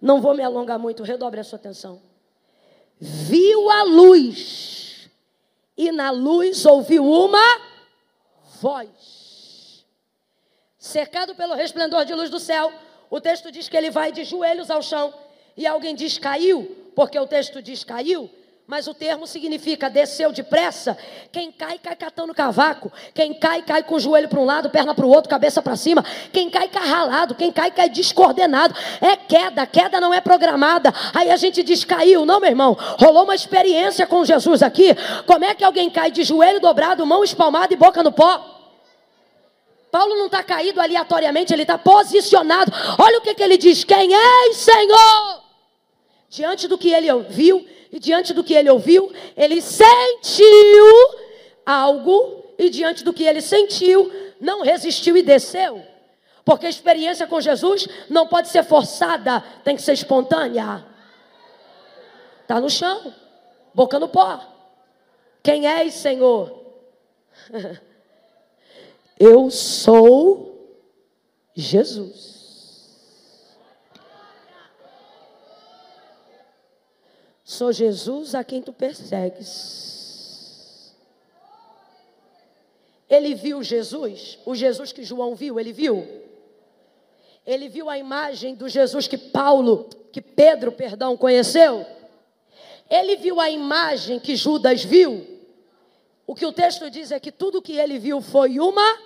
[0.00, 2.00] Não vou me alongar muito, redobre a sua atenção.
[3.00, 5.08] Viu a luz
[5.76, 7.60] e na luz ouviu uma
[8.60, 9.84] voz.
[10.78, 12.72] Cercado pelo resplendor de luz do céu,
[13.10, 15.12] o texto diz que ele vai de joelhos ao chão
[15.56, 18.30] e alguém diz caiu, porque o texto diz caiu,
[18.68, 20.94] mas o termo significa desceu depressa.
[21.32, 22.92] Quem cai, cai catando cavaco.
[23.14, 25.74] Quem cai, cai com o joelho para um lado, perna para o outro, cabeça para
[25.74, 26.04] cima.
[26.30, 27.34] Quem cai, cai ralado.
[27.34, 28.74] Quem cai, cai descoordenado.
[29.00, 30.92] É queda, queda não é programada.
[31.14, 32.26] Aí a gente diz caiu.
[32.26, 32.76] Não, meu irmão.
[33.00, 34.94] Rolou uma experiência com Jesus aqui.
[35.24, 38.38] Como é que alguém cai de joelho dobrado, mão espalmada e boca no pó?
[39.90, 42.70] Paulo não está caído aleatoriamente, ele está posicionado.
[42.98, 45.42] Olha o que, que ele diz: Quem és, Senhor?
[46.28, 50.86] Diante do que ele ouviu e diante do que ele ouviu, ele sentiu
[51.64, 55.82] algo, e diante do que ele sentiu, não resistiu e desceu.
[56.44, 60.84] Porque a experiência com Jesus não pode ser forçada, tem que ser espontânea.
[62.42, 63.12] Está no chão,
[63.74, 64.40] boca no pó.
[65.42, 66.58] Quem és, Senhor?
[69.18, 70.78] Eu sou
[71.54, 72.37] Jesus.
[77.48, 80.94] Sou Jesus a quem tu persegues.
[83.08, 86.06] Ele viu Jesus, o Jesus que João viu, ele viu.
[87.46, 91.86] Ele viu a imagem do Jesus que Paulo, que Pedro, perdão, conheceu.
[92.90, 95.26] Ele viu a imagem que Judas viu.
[96.26, 98.98] O que o texto diz é que tudo que ele viu foi uma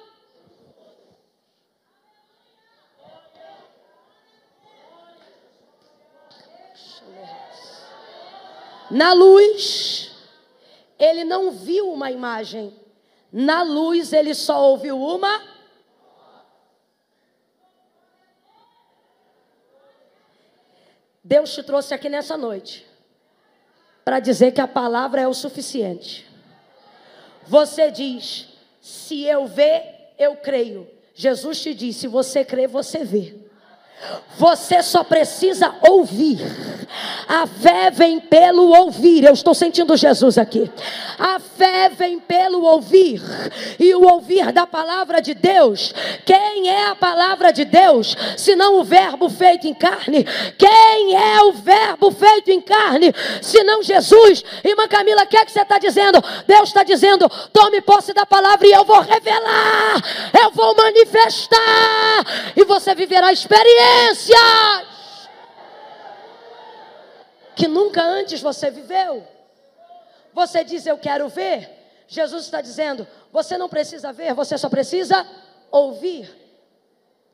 [8.93, 10.11] Na luz,
[10.99, 12.79] ele não viu uma imagem.
[13.33, 15.43] Na luz, ele só ouviu uma.
[21.25, 22.87] Deus te trouxe aqui nessa noite
[24.05, 26.31] para dizer que a palavra é o suficiente.
[27.47, 28.49] Você diz:
[28.83, 30.87] se eu ver, eu creio.
[31.15, 33.42] Jesus te diz: se você crê, você vê.
[34.37, 36.41] Você só precisa ouvir.
[37.29, 39.25] A fé vem pelo ouvir.
[39.25, 40.71] Eu estou sentindo Jesus aqui.
[41.19, 43.23] A fé vem pelo ouvir.
[43.79, 45.95] E o ouvir da palavra de Deus.
[46.25, 48.17] Quem é a palavra de Deus?
[48.37, 50.27] Senão o Verbo feito em carne.
[50.59, 53.15] Quem é o Verbo feito em carne?
[53.41, 54.43] Senão Jesus.
[54.65, 56.23] Irmã Camila, o que é que você está dizendo?
[56.47, 60.03] Deus está dizendo: tome posse da palavra e eu vou revelar.
[60.43, 62.53] Eu vou manifestar.
[62.57, 65.29] E você viverá a experiência experiências
[67.55, 69.27] que nunca antes você viveu.
[70.33, 71.81] Você diz eu quero ver.
[72.09, 75.27] Jesus está dizendo, você não precisa ver, você só precisa
[75.71, 76.31] ouvir.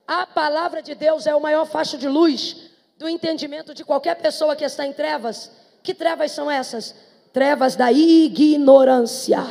[0.07, 4.57] A palavra de Deus é o maior facho de luz do entendimento de qualquer pessoa
[4.57, 5.51] que está em trevas.
[5.83, 6.95] Que trevas são essas?
[7.33, 9.45] Trevas da ignorância.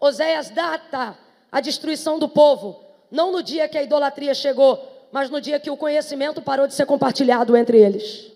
[0.00, 1.16] Oséias data
[1.50, 5.70] a destruição do povo não no dia que a idolatria chegou, mas no dia que
[5.70, 8.32] o conhecimento parou de ser compartilhado entre eles.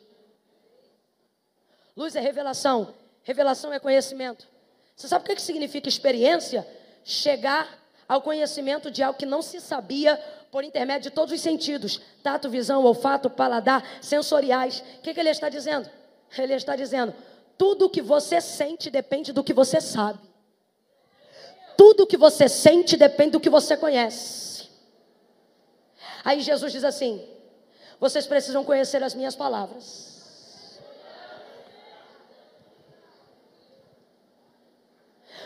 [1.96, 4.46] Luz é revelação, revelação é conhecimento.
[4.94, 6.66] Você sabe o que significa experiência?
[7.04, 7.68] Chegar
[8.08, 10.16] ao conhecimento de algo que não se sabia
[10.50, 14.82] por intermédio de todos os sentidos: tato, visão, olfato, paladar, sensoriais.
[14.98, 15.88] O que, ele está dizendo?
[16.36, 17.14] Ele está dizendo:
[17.56, 20.18] tudo o que você sente depende do que você sabe.
[21.76, 24.47] Tudo o que você sente depende do que você conhece.
[26.24, 27.26] Aí Jesus diz assim:
[28.00, 30.08] vocês precisam conhecer as minhas palavras.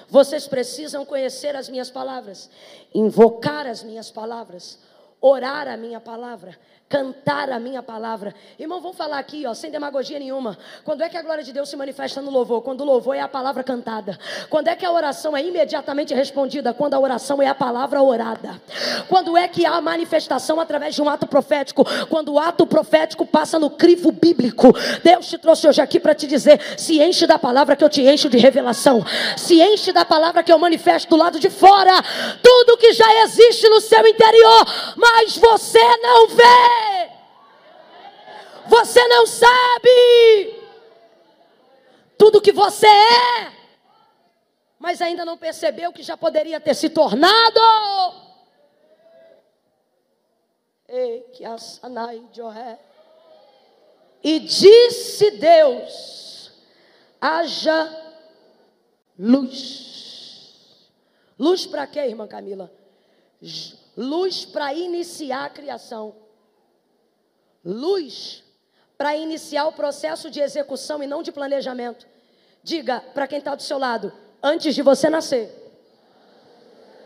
[0.08, 2.50] Vocês precisam conhecer as minhas palavras,
[2.94, 4.78] invocar as minhas palavras,
[5.18, 6.58] orar a minha palavra,
[6.92, 8.34] cantar a minha palavra.
[8.58, 10.58] Irmão, vamos falar aqui, ó, sem demagogia nenhuma.
[10.84, 12.60] Quando é que a glória de Deus se manifesta no louvor?
[12.60, 14.18] Quando o louvor é a palavra cantada.
[14.50, 16.74] Quando é que a oração é imediatamente respondida?
[16.74, 18.60] Quando a oração é a palavra orada.
[19.08, 21.82] Quando é que há manifestação através de um ato profético?
[22.10, 24.70] Quando o ato profético passa no crivo bíblico.
[25.02, 28.02] Deus te trouxe hoje aqui para te dizer: se enche da palavra que eu te
[28.02, 29.02] encho de revelação.
[29.34, 31.94] Se enche da palavra que eu manifesto do lado de fora.
[32.42, 36.81] Tudo que já existe no seu interior, mas você não vê.
[38.68, 40.62] Você não sabe
[42.16, 43.52] tudo que você é,
[44.78, 47.60] mas ainda não percebeu que já poderia ter se tornado.
[54.22, 56.52] E disse Deus:
[57.20, 58.14] haja
[59.18, 60.90] luz.
[61.38, 62.72] Luz para quê, irmã Camila?
[63.96, 66.14] Luz para iniciar a criação.
[67.64, 68.44] Luz
[69.02, 72.06] para iniciar o processo de execução e não de planejamento.
[72.62, 75.50] Diga para quem está do seu lado, antes de você nascer.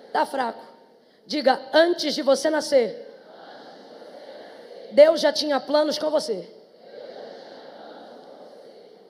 [0.09, 0.63] Está fraco.
[1.27, 2.91] Diga, antes de você nascer.
[4.93, 6.47] Deus já tinha planos com você.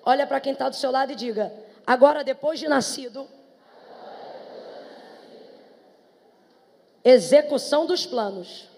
[0.05, 1.53] Olha para quem está do seu lado e diga:
[1.85, 3.27] agora depois de nascido,
[7.03, 8.69] execução dos planos.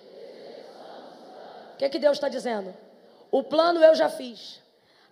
[1.74, 2.87] O que, que Deus está dizendo?
[3.30, 4.60] O plano eu já fiz.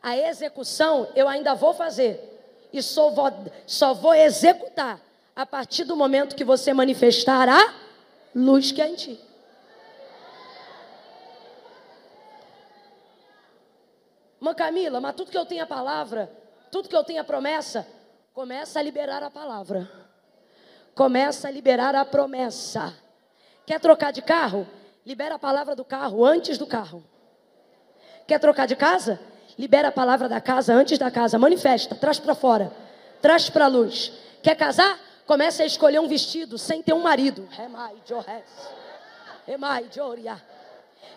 [0.03, 2.69] A execução eu ainda vou fazer.
[2.73, 3.31] E só vou,
[3.67, 5.01] só vou executar
[5.35, 7.75] a partir do momento que você manifestar a
[8.35, 9.21] luz que é em ti.
[14.39, 16.31] Mãe Camila, mas tudo que eu tenho a palavra,
[16.71, 17.87] tudo que eu tenho a promessa,
[18.33, 19.91] começa a liberar a palavra.
[20.95, 22.95] Começa a liberar a promessa.
[23.67, 24.67] Quer trocar de carro?
[25.05, 27.03] Libera a palavra do carro antes do carro.
[28.27, 29.21] Quer trocar de casa?
[29.59, 31.39] Libera a palavra da casa antes da casa.
[31.39, 32.73] Manifesta, traz para fora.
[33.23, 34.13] Traz para a luz.
[34.43, 34.99] Quer casar?
[35.27, 37.49] Comece a escolher um vestido sem ter um marido.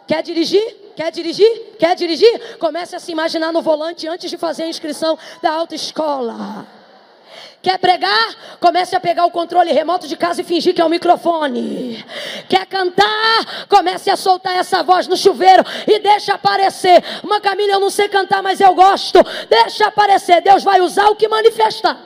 [0.08, 0.94] Quer dirigir?
[0.96, 1.76] Quer dirigir?
[1.78, 2.58] Quer dirigir?
[2.58, 6.79] Comece a se imaginar no volante antes de fazer a inscrição da autoescola.
[7.62, 8.58] Quer pregar?
[8.60, 12.06] Comece a pegar o controle remoto de casa e fingir que é o microfone.
[12.48, 13.68] Quer cantar?
[13.68, 17.04] Comece a soltar essa voz no chuveiro e deixa aparecer.
[17.24, 19.20] Uma Camila, eu não sei cantar, mas eu gosto.
[19.50, 20.42] Deixa aparecer.
[20.42, 21.98] Deus vai usar o que manifesta.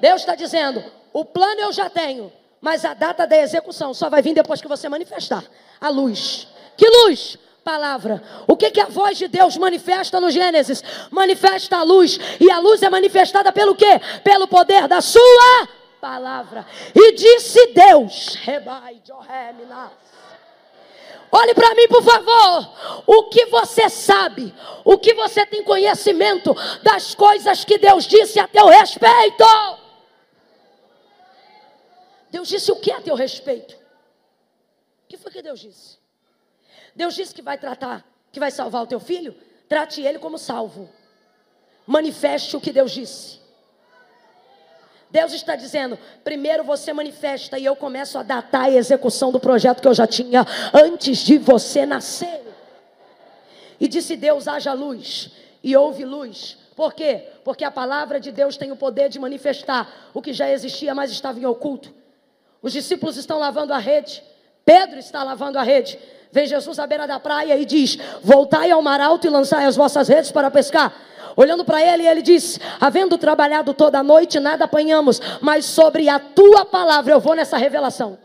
[0.00, 0.82] Deus está dizendo:
[1.12, 4.66] o plano eu já tenho, mas a data da execução só vai vir depois que
[4.66, 5.44] você manifestar
[5.80, 6.48] a luz.
[6.76, 7.38] Que luz?
[7.64, 8.22] Palavra.
[8.46, 10.82] O que, que a voz de Deus manifesta no Gênesis?
[11.10, 12.18] Manifesta a luz.
[12.40, 14.00] E a luz é manifestada pelo quê?
[14.22, 15.68] Pelo poder da sua
[16.00, 16.66] palavra.
[16.94, 18.36] E disse Deus:
[21.30, 23.02] Olhe para mim, por favor.
[23.06, 24.54] O que você sabe?
[24.84, 29.44] O que você tem conhecimento das coisas que Deus disse a teu respeito?
[32.30, 33.74] Deus disse o que a teu respeito?
[33.74, 35.91] O que foi que Deus disse?
[36.94, 39.34] Deus disse que vai tratar, que vai salvar o teu filho,
[39.68, 40.88] trate ele como salvo.
[41.86, 43.40] Manifeste o que Deus disse.
[45.10, 49.82] Deus está dizendo: primeiro você manifesta e eu começo a datar a execução do projeto
[49.82, 52.40] que eu já tinha antes de você nascer.
[53.78, 55.30] E disse Deus: haja luz,
[55.62, 56.56] e houve luz.
[56.74, 57.28] Por quê?
[57.44, 61.10] Porque a palavra de Deus tem o poder de manifestar o que já existia, mas
[61.10, 61.92] estava em oculto.
[62.62, 64.22] Os discípulos estão lavando a rede,
[64.64, 65.98] Pedro está lavando a rede.
[66.32, 69.76] Vem Jesus à beira da praia e diz: Voltai ao mar alto e lançai as
[69.76, 70.92] vossas redes para pescar.
[71.36, 76.18] Olhando para ele, ele diz: Havendo trabalhado toda a noite, nada apanhamos, mas sobre a
[76.18, 78.18] tua palavra eu vou nessa revelação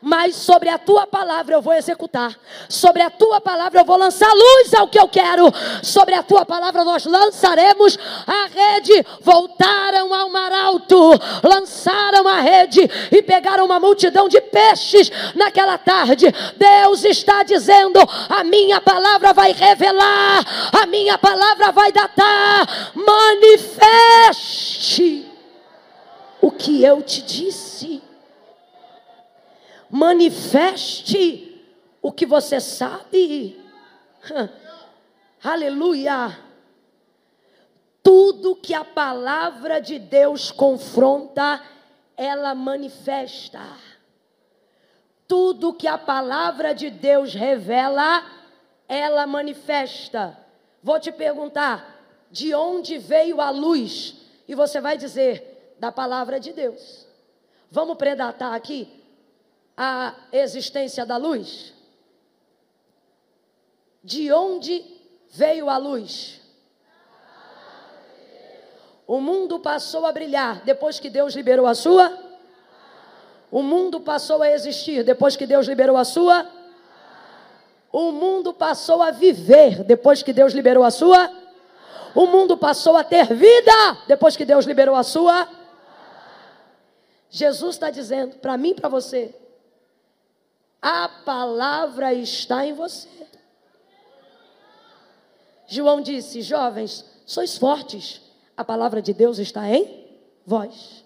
[0.00, 2.38] mas sobre a tua palavra eu vou executar.
[2.68, 5.52] Sobre a tua palavra eu vou lançar luz ao que eu quero.
[5.82, 9.04] Sobre a tua palavra nós lançaremos a rede.
[9.20, 11.10] Voltaram ao mar alto,
[11.42, 16.26] lançaram a rede e pegaram uma multidão de peixes naquela tarde.
[16.56, 20.44] Deus está dizendo: a minha palavra vai revelar,
[20.80, 22.92] a minha palavra vai datar.
[22.94, 24.38] Manifeste
[26.40, 28.07] o que eu te disse
[29.90, 31.62] manifeste
[32.02, 33.60] o que você sabe.
[35.42, 36.38] Aleluia.
[38.02, 41.62] Tudo que a palavra de Deus confronta,
[42.16, 43.62] ela manifesta.
[45.26, 48.24] Tudo que a palavra de Deus revela,
[48.88, 50.38] ela manifesta.
[50.82, 54.16] Vou te perguntar: de onde veio a luz?
[54.46, 57.06] E você vai dizer: da palavra de Deus.
[57.70, 58.97] Vamos predatar aqui
[59.80, 61.72] a existência da luz?
[64.02, 64.84] De onde
[65.30, 66.40] veio a luz?
[69.06, 72.12] O mundo passou a brilhar depois que Deus liberou a sua.
[73.52, 76.50] O mundo passou a existir depois que Deus liberou a sua.
[77.92, 81.30] O mundo passou a viver depois que Deus liberou a sua.
[82.16, 83.72] O mundo passou a ter vida
[84.08, 85.48] depois que Deus liberou a sua.
[87.30, 89.34] Jesus está dizendo para mim e para você:
[90.80, 93.08] a palavra está em você.
[95.66, 98.20] João disse: Jovens, sois fortes,
[98.56, 100.06] a palavra de Deus está em
[100.46, 101.04] vós.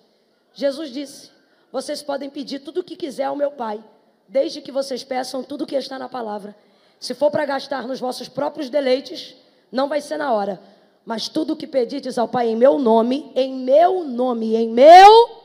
[0.54, 1.30] Jesus disse:
[1.72, 3.82] Vocês podem pedir tudo o que quiser ao meu Pai,
[4.28, 6.54] desde que vocês peçam tudo o que está na palavra.
[7.00, 9.34] Se for para gastar nos vossos próprios deleites,
[9.70, 10.60] não vai ser na hora.
[11.04, 15.41] Mas tudo o que pedirdes ao Pai em meu nome, em meu nome, em meu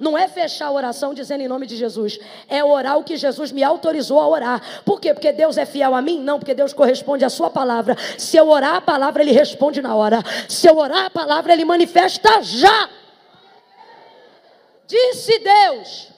[0.00, 2.18] não é fechar a oração dizendo em nome de Jesus.
[2.48, 4.82] É orar o que Jesus me autorizou a orar.
[4.82, 5.12] Por quê?
[5.12, 6.18] Porque Deus é fiel a mim?
[6.18, 7.94] Não, porque Deus corresponde à sua palavra.
[8.16, 10.22] Se eu orar a palavra, Ele responde na hora.
[10.48, 12.88] Se eu orar a palavra, Ele manifesta já.
[14.86, 16.08] Disse Deus,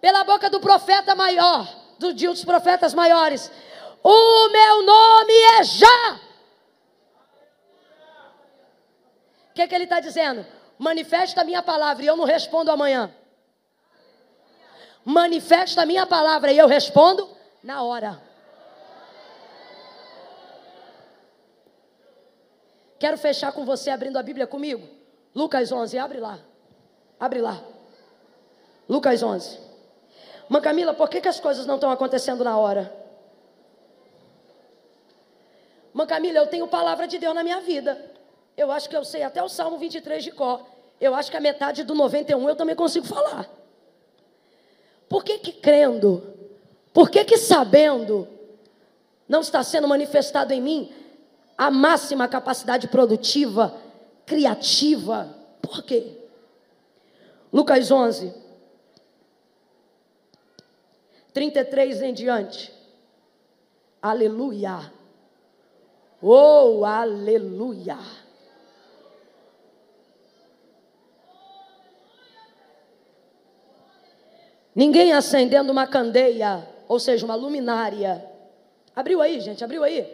[0.00, 1.68] pela boca do profeta maior,
[1.98, 3.50] do dia dos profetas maiores:
[4.02, 6.20] O meu nome é já.
[9.50, 10.46] O que, que ele está dizendo?
[10.78, 13.12] Manifesta a minha palavra e eu não respondo amanhã
[15.04, 17.28] manifesta a minha palavra e eu respondo
[17.62, 18.20] na hora.
[22.98, 24.88] Quero fechar com você abrindo a Bíblia comigo.
[25.34, 26.38] Lucas 11, abre lá.
[27.20, 27.62] Abre lá.
[28.88, 29.58] Lucas 11.
[30.48, 32.94] Mãe Camila, por que, que as coisas não estão acontecendo na hora?
[35.92, 38.12] Mãe Camila, eu tenho palavra de Deus na minha vida.
[38.56, 40.64] Eu acho que eu sei até o Salmo 23 de cor.
[41.00, 43.48] Eu acho que a metade do 91 eu também consigo falar.
[45.14, 46.24] Por que que crendo?
[46.92, 48.26] Por que que sabendo
[49.28, 50.92] não está sendo manifestado em mim
[51.56, 53.80] a máxima capacidade produtiva,
[54.26, 55.32] criativa?
[55.62, 56.18] Por quê?
[57.52, 58.34] Lucas 11,
[61.32, 62.74] 33 em diante.
[64.02, 64.92] Aleluia.
[66.20, 67.98] Oh, aleluia.
[74.74, 78.28] Ninguém acendendo uma candeia, ou seja, uma luminária.
[78.94, 80.06] Abriu aí, gente, abriu aí.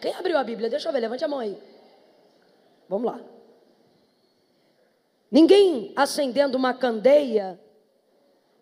[0.00, 0.70] Quem abriu a Bíblia?
[0.70, 1.56] Deixa eu ver, levante a mão aí.
[2.88, 3.20] Vamos lá.
[5.30, 7.58] Ninguém acendendo uma candeia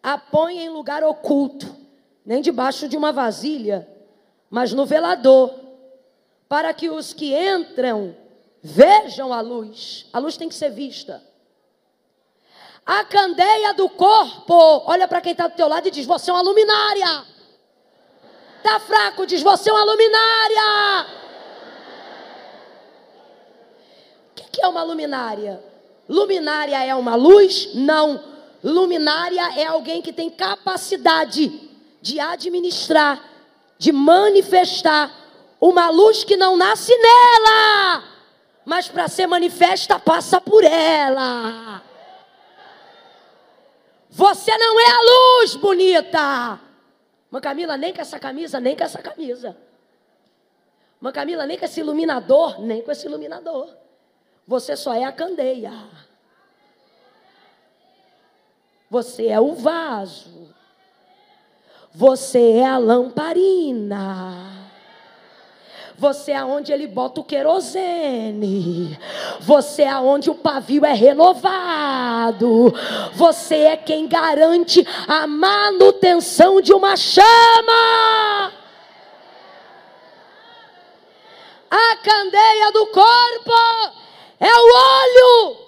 [0.02, 1.66] a põe em lugar oculto,
[2.24, 3.88] nem debaixo de uma vasilha,
[4.48, 5.52] mas no velador,
[6.48, 8.16] para que os que entram
[8.62, 10.08] vejam a luz.
[10.12, 11.22] A luz tem que ser vista.
[12.90, 14.82] A candeia do corpo.
[14.84, 17.24] Olha para quem está do teu lado e diz: Você é uma luminária.
[18.56, 21.06] Está fraco, diz: Você é uma luminária.
[24.28, 25.62] O que, que é uma luminária?
[26.08, 27.68] Luminária é uma luz?
[27.76, 28.24] Não.
[28.62, 31.70] Luminária é alguém que tem capacidade
[32.02, 33.22] de administrar,
[33.78, 35.12] de manifestar
[35.60, 38.02] uma luz que não nasce nela,
[38.64, 41.88] mas para ser manifesta passa por ela.
[44.10, 46.60] Você não é a luz, bonita.
[47.30, 49.56] Mãe Camila, nem com essa camisa, nem com essa camisa.
[51.00, 53.72] Mãe Camila, nem com esse iluminador, nem com esse iluminador.
[54.46, 55.72] Você só é a candeia.
[58.90, 60.52] Você é o vaso.
[61.92, 64.59] Você é a lamparina.
[66.00, 68.98] Você é aonde ele bota o querosene.
[69.38, 72.72] Você é aonde o pavio é renovado.
[73.12, 78.50] Você é quem garante a manutenção de uma chama.
[81.70, 83.52] A candeia do corpo
[84.40, 85.58] é o olho.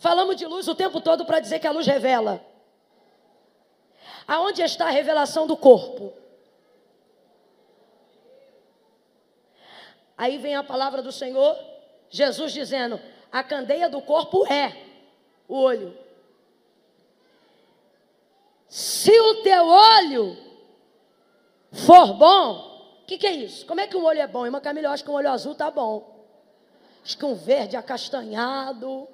[0.00, 2.44] Falamos de luz o tempo todo para dizer que a luz revela.
[4.26, 6.12] Aonde está a revelação do corpo?
[10.20, 11.56] Aí vem a palavra do Senhor,
[12.10, 13.00] Jesus dizendo:
[13.32, 14.76] a candeia do corpo é
[15.48, 15.96] o olho.
[18.68, 20.36] Se o teu olho
[21.72, 23.64] for bom, o que, que, é isso?
[23.64, 24.44] Como é que um olho é bom?
[24.44, 26.26] Irmã Camila, eu acho que um olho azul tá bom.
[27.02, 29.08] Acho que um verde acastanhado.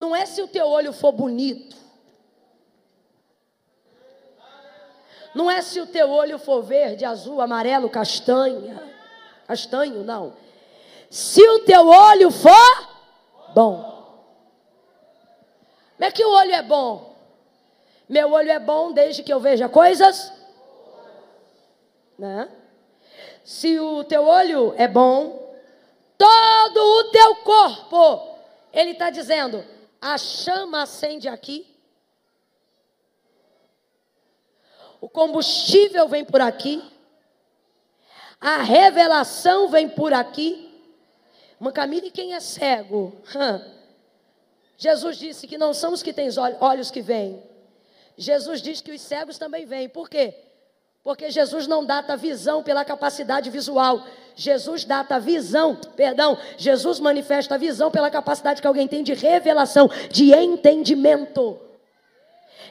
[0.00, 1.76] Não é se o teu olho for bonito.
[5.34, 8.80] Não é se o teu olho for verde, azul, amarelo, castanha.
[9.46, 10.34] Castanho, não.
[11.10, 12.88] Se o teu olho for
[13.54, 13.92] bom.
[15.98, 17.16] é que o olho é bom?
[18.08, 20.32] Meu olho é bom desde que eu veja coisas.
[22.18, 22.48] Né?
[23.44, 25.54] Se o teu olho é bom,
[26.16, 28.36] todo o teu corpo,
[28.72, 29.64] ele está dizendo,
[30.00, 31.73] a chama acende aqui.
[35.04, 36.82] O combustível vem por aqui.
[38.40, 40.72] A revelação vem por aqui.
[41.60, 43.12] Mancamire, quem é cego?
[44.78, 47.42] Jesus disse que não são os que têm olhos que veem.
[48.16, 49.90] Jesus diz que os cegos também veem.
[49.90, 50.34] Por quê?
[51.02, 54.06] Porque Jesus não data visão pela capacidade visual.
[54.34, 59.86] Jesus data visão, perdão, Jesus manifesta a visão pela capacidade que alguém tem de revelação,
[60.10, 61.60] de entendimento.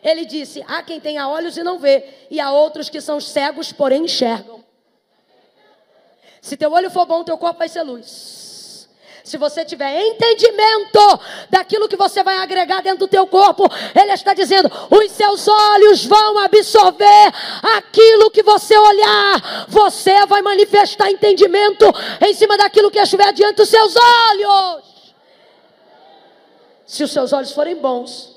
[0.01, 3.71] Ele disse: há quem tenha olhos e não vê, e há outros que são cegos,
[3.71, 4.63] porém enxergam.
[6.41, 8.43] Se teu olho for bom, teu corpo vai ser luz.
[9.23, 10.99] Se você tiver entendimento
[11.49, 13.63] daquilo que você vai agregar dentro do teu corpo,
[13.95, 17.31] ele está dizendo: os seus olhos vão absorver
[17.77, 19.65] aquilo que você olhar.
[19.69, 21.85] Você vai manifestar entendimento
[22.19, 24.83] em cima daquilo que estiver diante dos seus olhos.
[26.85, 28.32] Se os seus olhos forem bons,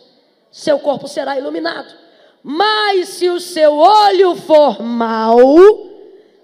[0.51, 1.95] seu corpo será iluminado.
[2.43, 5.57] Mas se o seu olho for mau,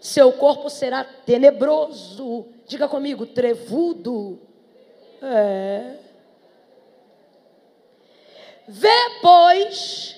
[0.00, 2.46] seu corpo será tenebroso.
[2.66, 4.40] Diga comigo, trevudo.
[5.22, 5.94] É.
[8.66, 8.88] Vê,
[9.20, 10.16] pois,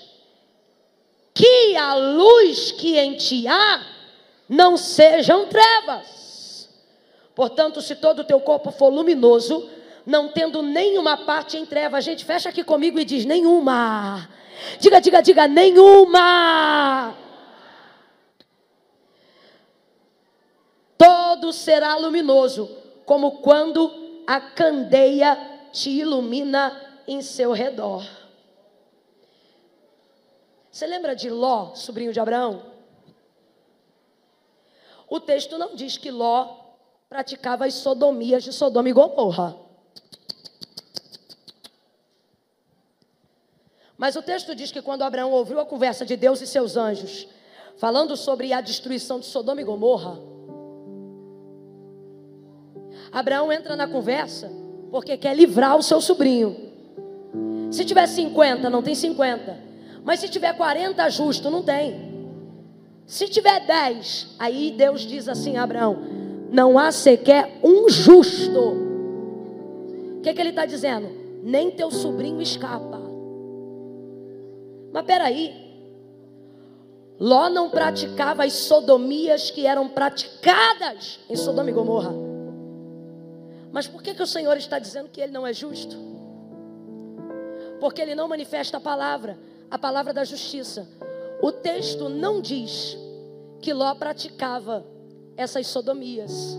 [1.35, 3.85] que a luz que em ti há
[4.49, 6.69] não sejam trevas.
[7.35, 9.69] Portanto, se todo o teu corpo for luminoso,
[10.07, 14.29] não tendo nenhuma parte em trevas, gente, fecha aqui comigo e diz: nenhuma.
[14.79, 17.15] Diga, diga, diga, nenhuma.
[21.35, 22.71] todo será luminoso,
[23.05, 28.03] como quando a candeia te ilumina em seu redor.
[30.71, 32.73] Você lembra de Ló, sobrinho de Abraão?
[35.09, 36.57] O texto não diz que Ló
[37.09, 39.64] praticava as sodomias de Sodoma e Gomorra.
[43.97, 47.29] Mas o texto diz que quando Abraão ouviu a conversa de Deus e seus anjos,
[47.77, 50.19] falando sobre a destruição de Sodoma e Gomorra,
[53.13, 54.51] Abraão entra na conversa
[54.91, 56.73] porque quer livrar o seu sobrinho.
[57.71, 59.59] Se tiver 50, não tem 50.
[60.05, 62.15] Mas se tiver 40 justo, não tem.
[63.07, 65.99] Se tiver 10, aí Deus diz assim a Abraão:
[66.51, 68.61] Não há sequer um justo.
[70.19, 71.09] O que, que ele está dizendo?
[71.43, 73.04] Nem teu sobrinho escapa.
[74.95, 75.53] Mas peraí.
[77.19, 82.13] Ló não praticava as sodomias que eram praticadas em Sodoma e Gomorra.
[83.73, 85.97] Mas por que, que o Senhor está dizendo que ele não é justo?
[87.81, 89.37] Porque ele não manifesta a palavra,
[89.69, 90.89] a palavra da justiça.
[91.43, 92.97] O texto não diz
[93.61, 94.87] que Ló praticava
[95.37, 96.57] essas sodomias.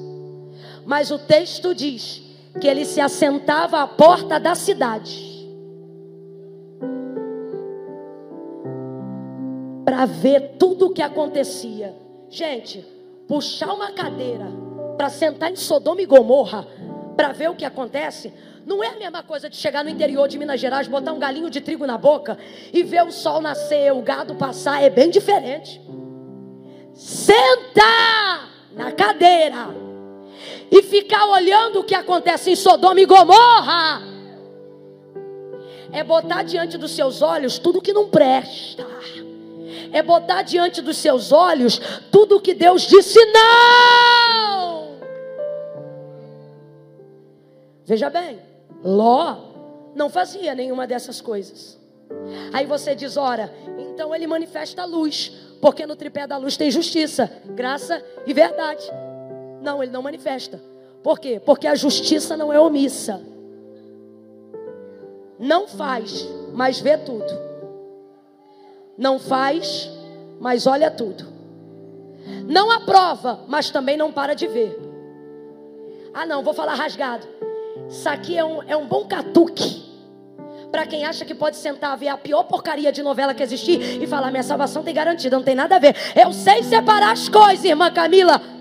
[0.86, 2.21] Mas o texto diz
[2.59, 5.34] que ele se assentava à porta da cidade.
[9.86, 11.95] Para ver tudo o que acontecia.
[12.29, 12.83] Gente,
[13.27, 14.47] puxar uma cadeira
[14.97, 16.67] para sentar em Sodoma e Gomorra
[17.15, 18.33] para ver o que acontece,
[18.65, 21.49] não é a mesma coisa de chegar no interior de Minas Gerais, botar um galinho
[21.49, 22.38] de trigo na boca
[22.73, 25.79] e ver o sol nascer, o gado passar, é bem diferente.
[26.93, 29.67] Sentar na cadeira
[30.71, 34.01] e ficar olhando o que acontece em Sodoma e Gomorra
[35.91, 38.86] é botar diante dos seus olhos tudo que não presta.
[39.96, 41.80] É botar diante dos seus olhos
[42.12, 44.98] tudo que Deus disse não.
[47.86, 48.41] Veja bem,
[48.84, 49.38] Ló
[49.96, 51.80] não fazia nenhuma dessas coisas.
[52.52, 55.32] Aí você diz: ora, então ele manifesta a luz,
[55.62, 58.86] porque no tripé da luz tem justiça, graça e verdade.
[59.62, 60.62] Não, ele não manifesta.
[61.02, 61.39] Por quê?
[61.39, 63.22] Porque a justiça não é omissa.
[65.39, 67.55] Não faz, mas vê tudo.
[68.98, 69.89] Não faz,
[70.39, 71.26] mas olha tudo.
[72.48, 74.80] Não aprova, mas também não para de ver.
[76.14, 77.28] Ah, não, vou falar rasgado.
[77.89, 79.84] Isso aqui é um, é um bom catuque.
[80.72, 84.08] Para quem acha que pode sentar ver a pior porcaria de novela que existir e
[84.08, 85.96] falar: minha salvação tem garantida, não tem nada a ver.
[86.16, 88.55] Eu sei separar as coisas, irmã Camila.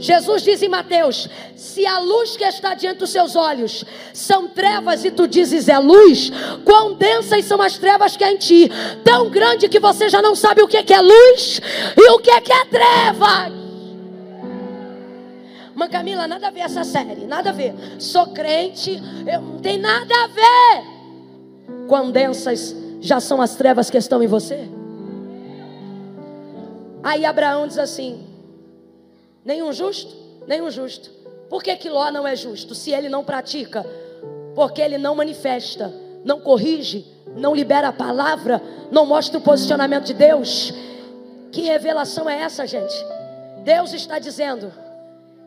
[0.00, 5.04] Jesus diz em Mateus: se a luz que está diante dos seus olhos são trevas
[5.04, 6.32] e tu dizes é luz,
[6.64, 8.70] quão densas são as trevas que há em ti,
[9.04, 11.60] tão grande que você já não sabe o que é luz
[11.96, 13.60] e o que é trevas.
[15.74, 17.74] Mãe Camila, nada a ver essa série, nada a ver.
[17.98, 21.00] Sou crente, eu, não tem nada a ver
[21.90, 24.68] quão densas já são as trevas que estão em você?
[27.02, 28.29] Aí Abraão diz assim:
[29.50, 30.14] nenhum justo,
[30.46, 31.10] nenhum justo.
[31.48, 32.72] Por que, que Ló não é justo?
[32.72, 33.84] Se ele não pratica,
[34.54, 35.92] porque ele não manifesta,
[36.24, 40.72] não corrige, não libera a palavra, não mostra o posicionamento de Deus.
[41.50, 42.94] Que revelação é essa, gente?
[43.64, 44.72] Deus está dizendo: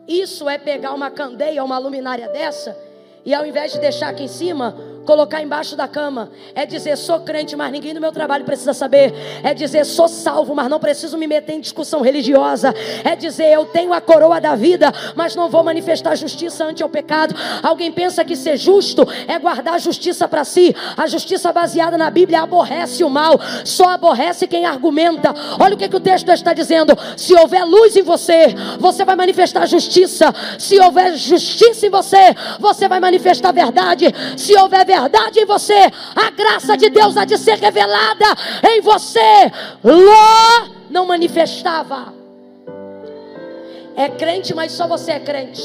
[0.06, 2.76] isso é pegar uma candeia, uma luminária dessa,
[3.24, 6.30] e ao invés de deixar aqui em cima, colocar embaixo da cama.
[6.54, 9.14] É dizer, sou crente, mas ninguém no meu trabalho precisa saber.
[9.42, 12.74] É dizer, sou salvo, mas não preciso me meter em discussão religiosa.
[13.04, 16.88] É dizer, eu tenho a coroa da vida, mas não vou manifestar justiça ante o
[16.88, 17.34] pecado.
[17.62, 20.74] Alguém pensa que ser justo é guardar a justiça para si.
[20.96, 25.34] A justiça baseada na Bíblia aborrece o mal, só aborrece quem argumenta.
[25.60, 29.16] Olha o que, que o texto está dizendo: se houver luz em você, você vai
[29.16, 30.34] manifestar justiça.
[30.58, 34.06] Se houver justiça em você, você vai manifestar verdade.
[34.36, 34.93] Se houver verdade
[35.40, 38.26] em você, a graça de Deus há de ser revelada
[38.62, 39.50] em você.
[39.82, 42.12] Ló não manifestava.
[43.96, 45.62] É crente, mas só você é crente.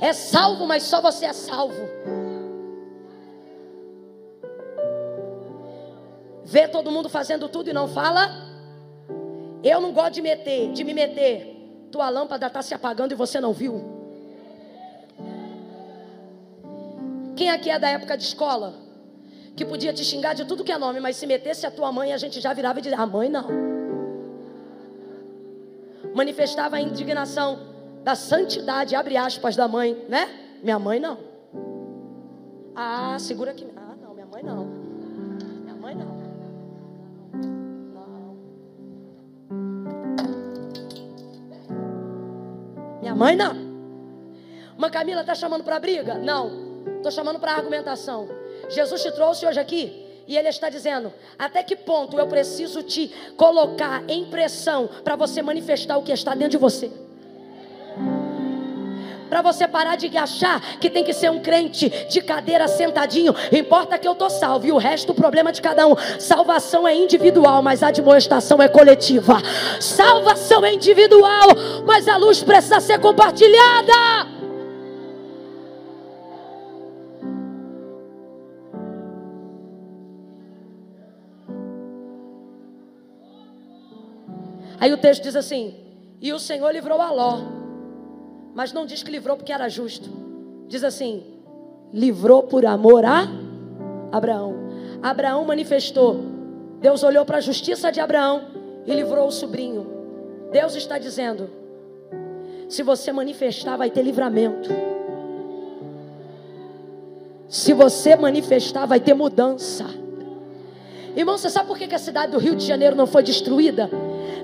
[0.00, 1.88] É salvo, mas só você é salvo.
[6.44, 8.48] Vê todo mundo fazendo tudo e não fala.
[9.62, 11.56] Eu não gosto de meter, de me meter.
[11.92, 13.99] Tua lâmpada está se apagando e você não viu.
[17.40, 18.74] Quem aqui é da época de escola?
[19.56, 22.12] Que podia te xingar de tudo que é nome, mas se metesse a tua mãe,
[22.12, 23.46] a gente já virava e dizia: A mãe não.
[26.14, 27.58] Manifestava a indignação
[28.04, 30.28] da santidade, abre aspas, da mãe, né?
[30.62, 31.16] Minha mãe não.
[32.76, 33.66] Ah, segura aqui.
[33.74, 34.66] Ah, não, minha mãe não.
[35.62, 36.20] Minha mãe não.
[43.00, 43.56] Minha mãe não.
[44.76, 46.18] Uma Camila tá chamando para briga?
[46.18, 46.69] Não.
[46.96, 48.28] Estou chamando para argumentação.
[48.68, 53.12] Jesus te trouxe hoje aqui e Ele está dizendo: até que ponto eu preciso te
[53.36, 56.90] colocar em pressão para você manifestar o que está dentro de você?
[59.28, 63.34] Para você parar de achar que tem que ser um crente de cadeira sentadinho.
[63.52, 65.94] Importa que eu estou salvo e o resto o problema de cada um.
[66.18, 69.40] Salvação é individual, mas a admoestação é coletiva.
[69.80, 71.48] Salvação é individual,
[71.86, 74.40] mas a luz precisa ser compartilhada.
[84.80, 85.74] Aí o texto diz assim:
[86.20, 87.40] E o Senhor livrou a Ló,
[88.54, 90.10] mas não diz que livrou porque era justo.
[90.66, 91.22] Diz assim:
[91.92, 93.28] livrou por amor a
[94.10, 94.54] Abraão.
[95.02, 96.24] Abraão manifestou.
[96.80, 98.46] Deus olhou para a justiça de Abraão
[98.86, 99.86] e livrou o sobrinho.
[100.50, 101.50] Deus está dizendo:
[102.68, 104.70] se você manifestar, vai ter livramento.
[107.48, 109.84] Se você manifestar, vai ter mudança.
[111.16, 113.90] Irmão, você sabe por que a cidade do Rio de Janeiro não foi destruída?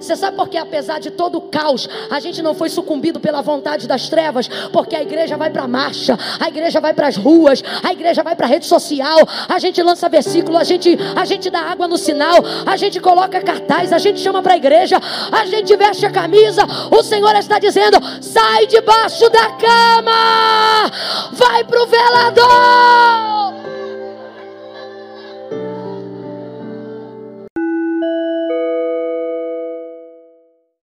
[0.00, 3.42] Você sabe por que, apesar de todo o caos, a gente não foi sucumbido pela
[3.42, 4.48] vontade das trevas?
[4.72, 8.22] Porque a igreja vai para a marcha, a igreja vai para as ruas, a igreja
[8.22, 9.18] vai para a rede social,
[9.48, 12.36] a gente lança versículo, a gente, a gente dá água no sinal,
[12.66, 15.00] a gente coloca cartaz, a gente chama para a igreja,
[15.32, 16.62] a gente veste a camisa.
[16.90, 20.90] O Senhor está dizendo: sai debaixo da cama,
[21.32, 23.65] vai para o velador.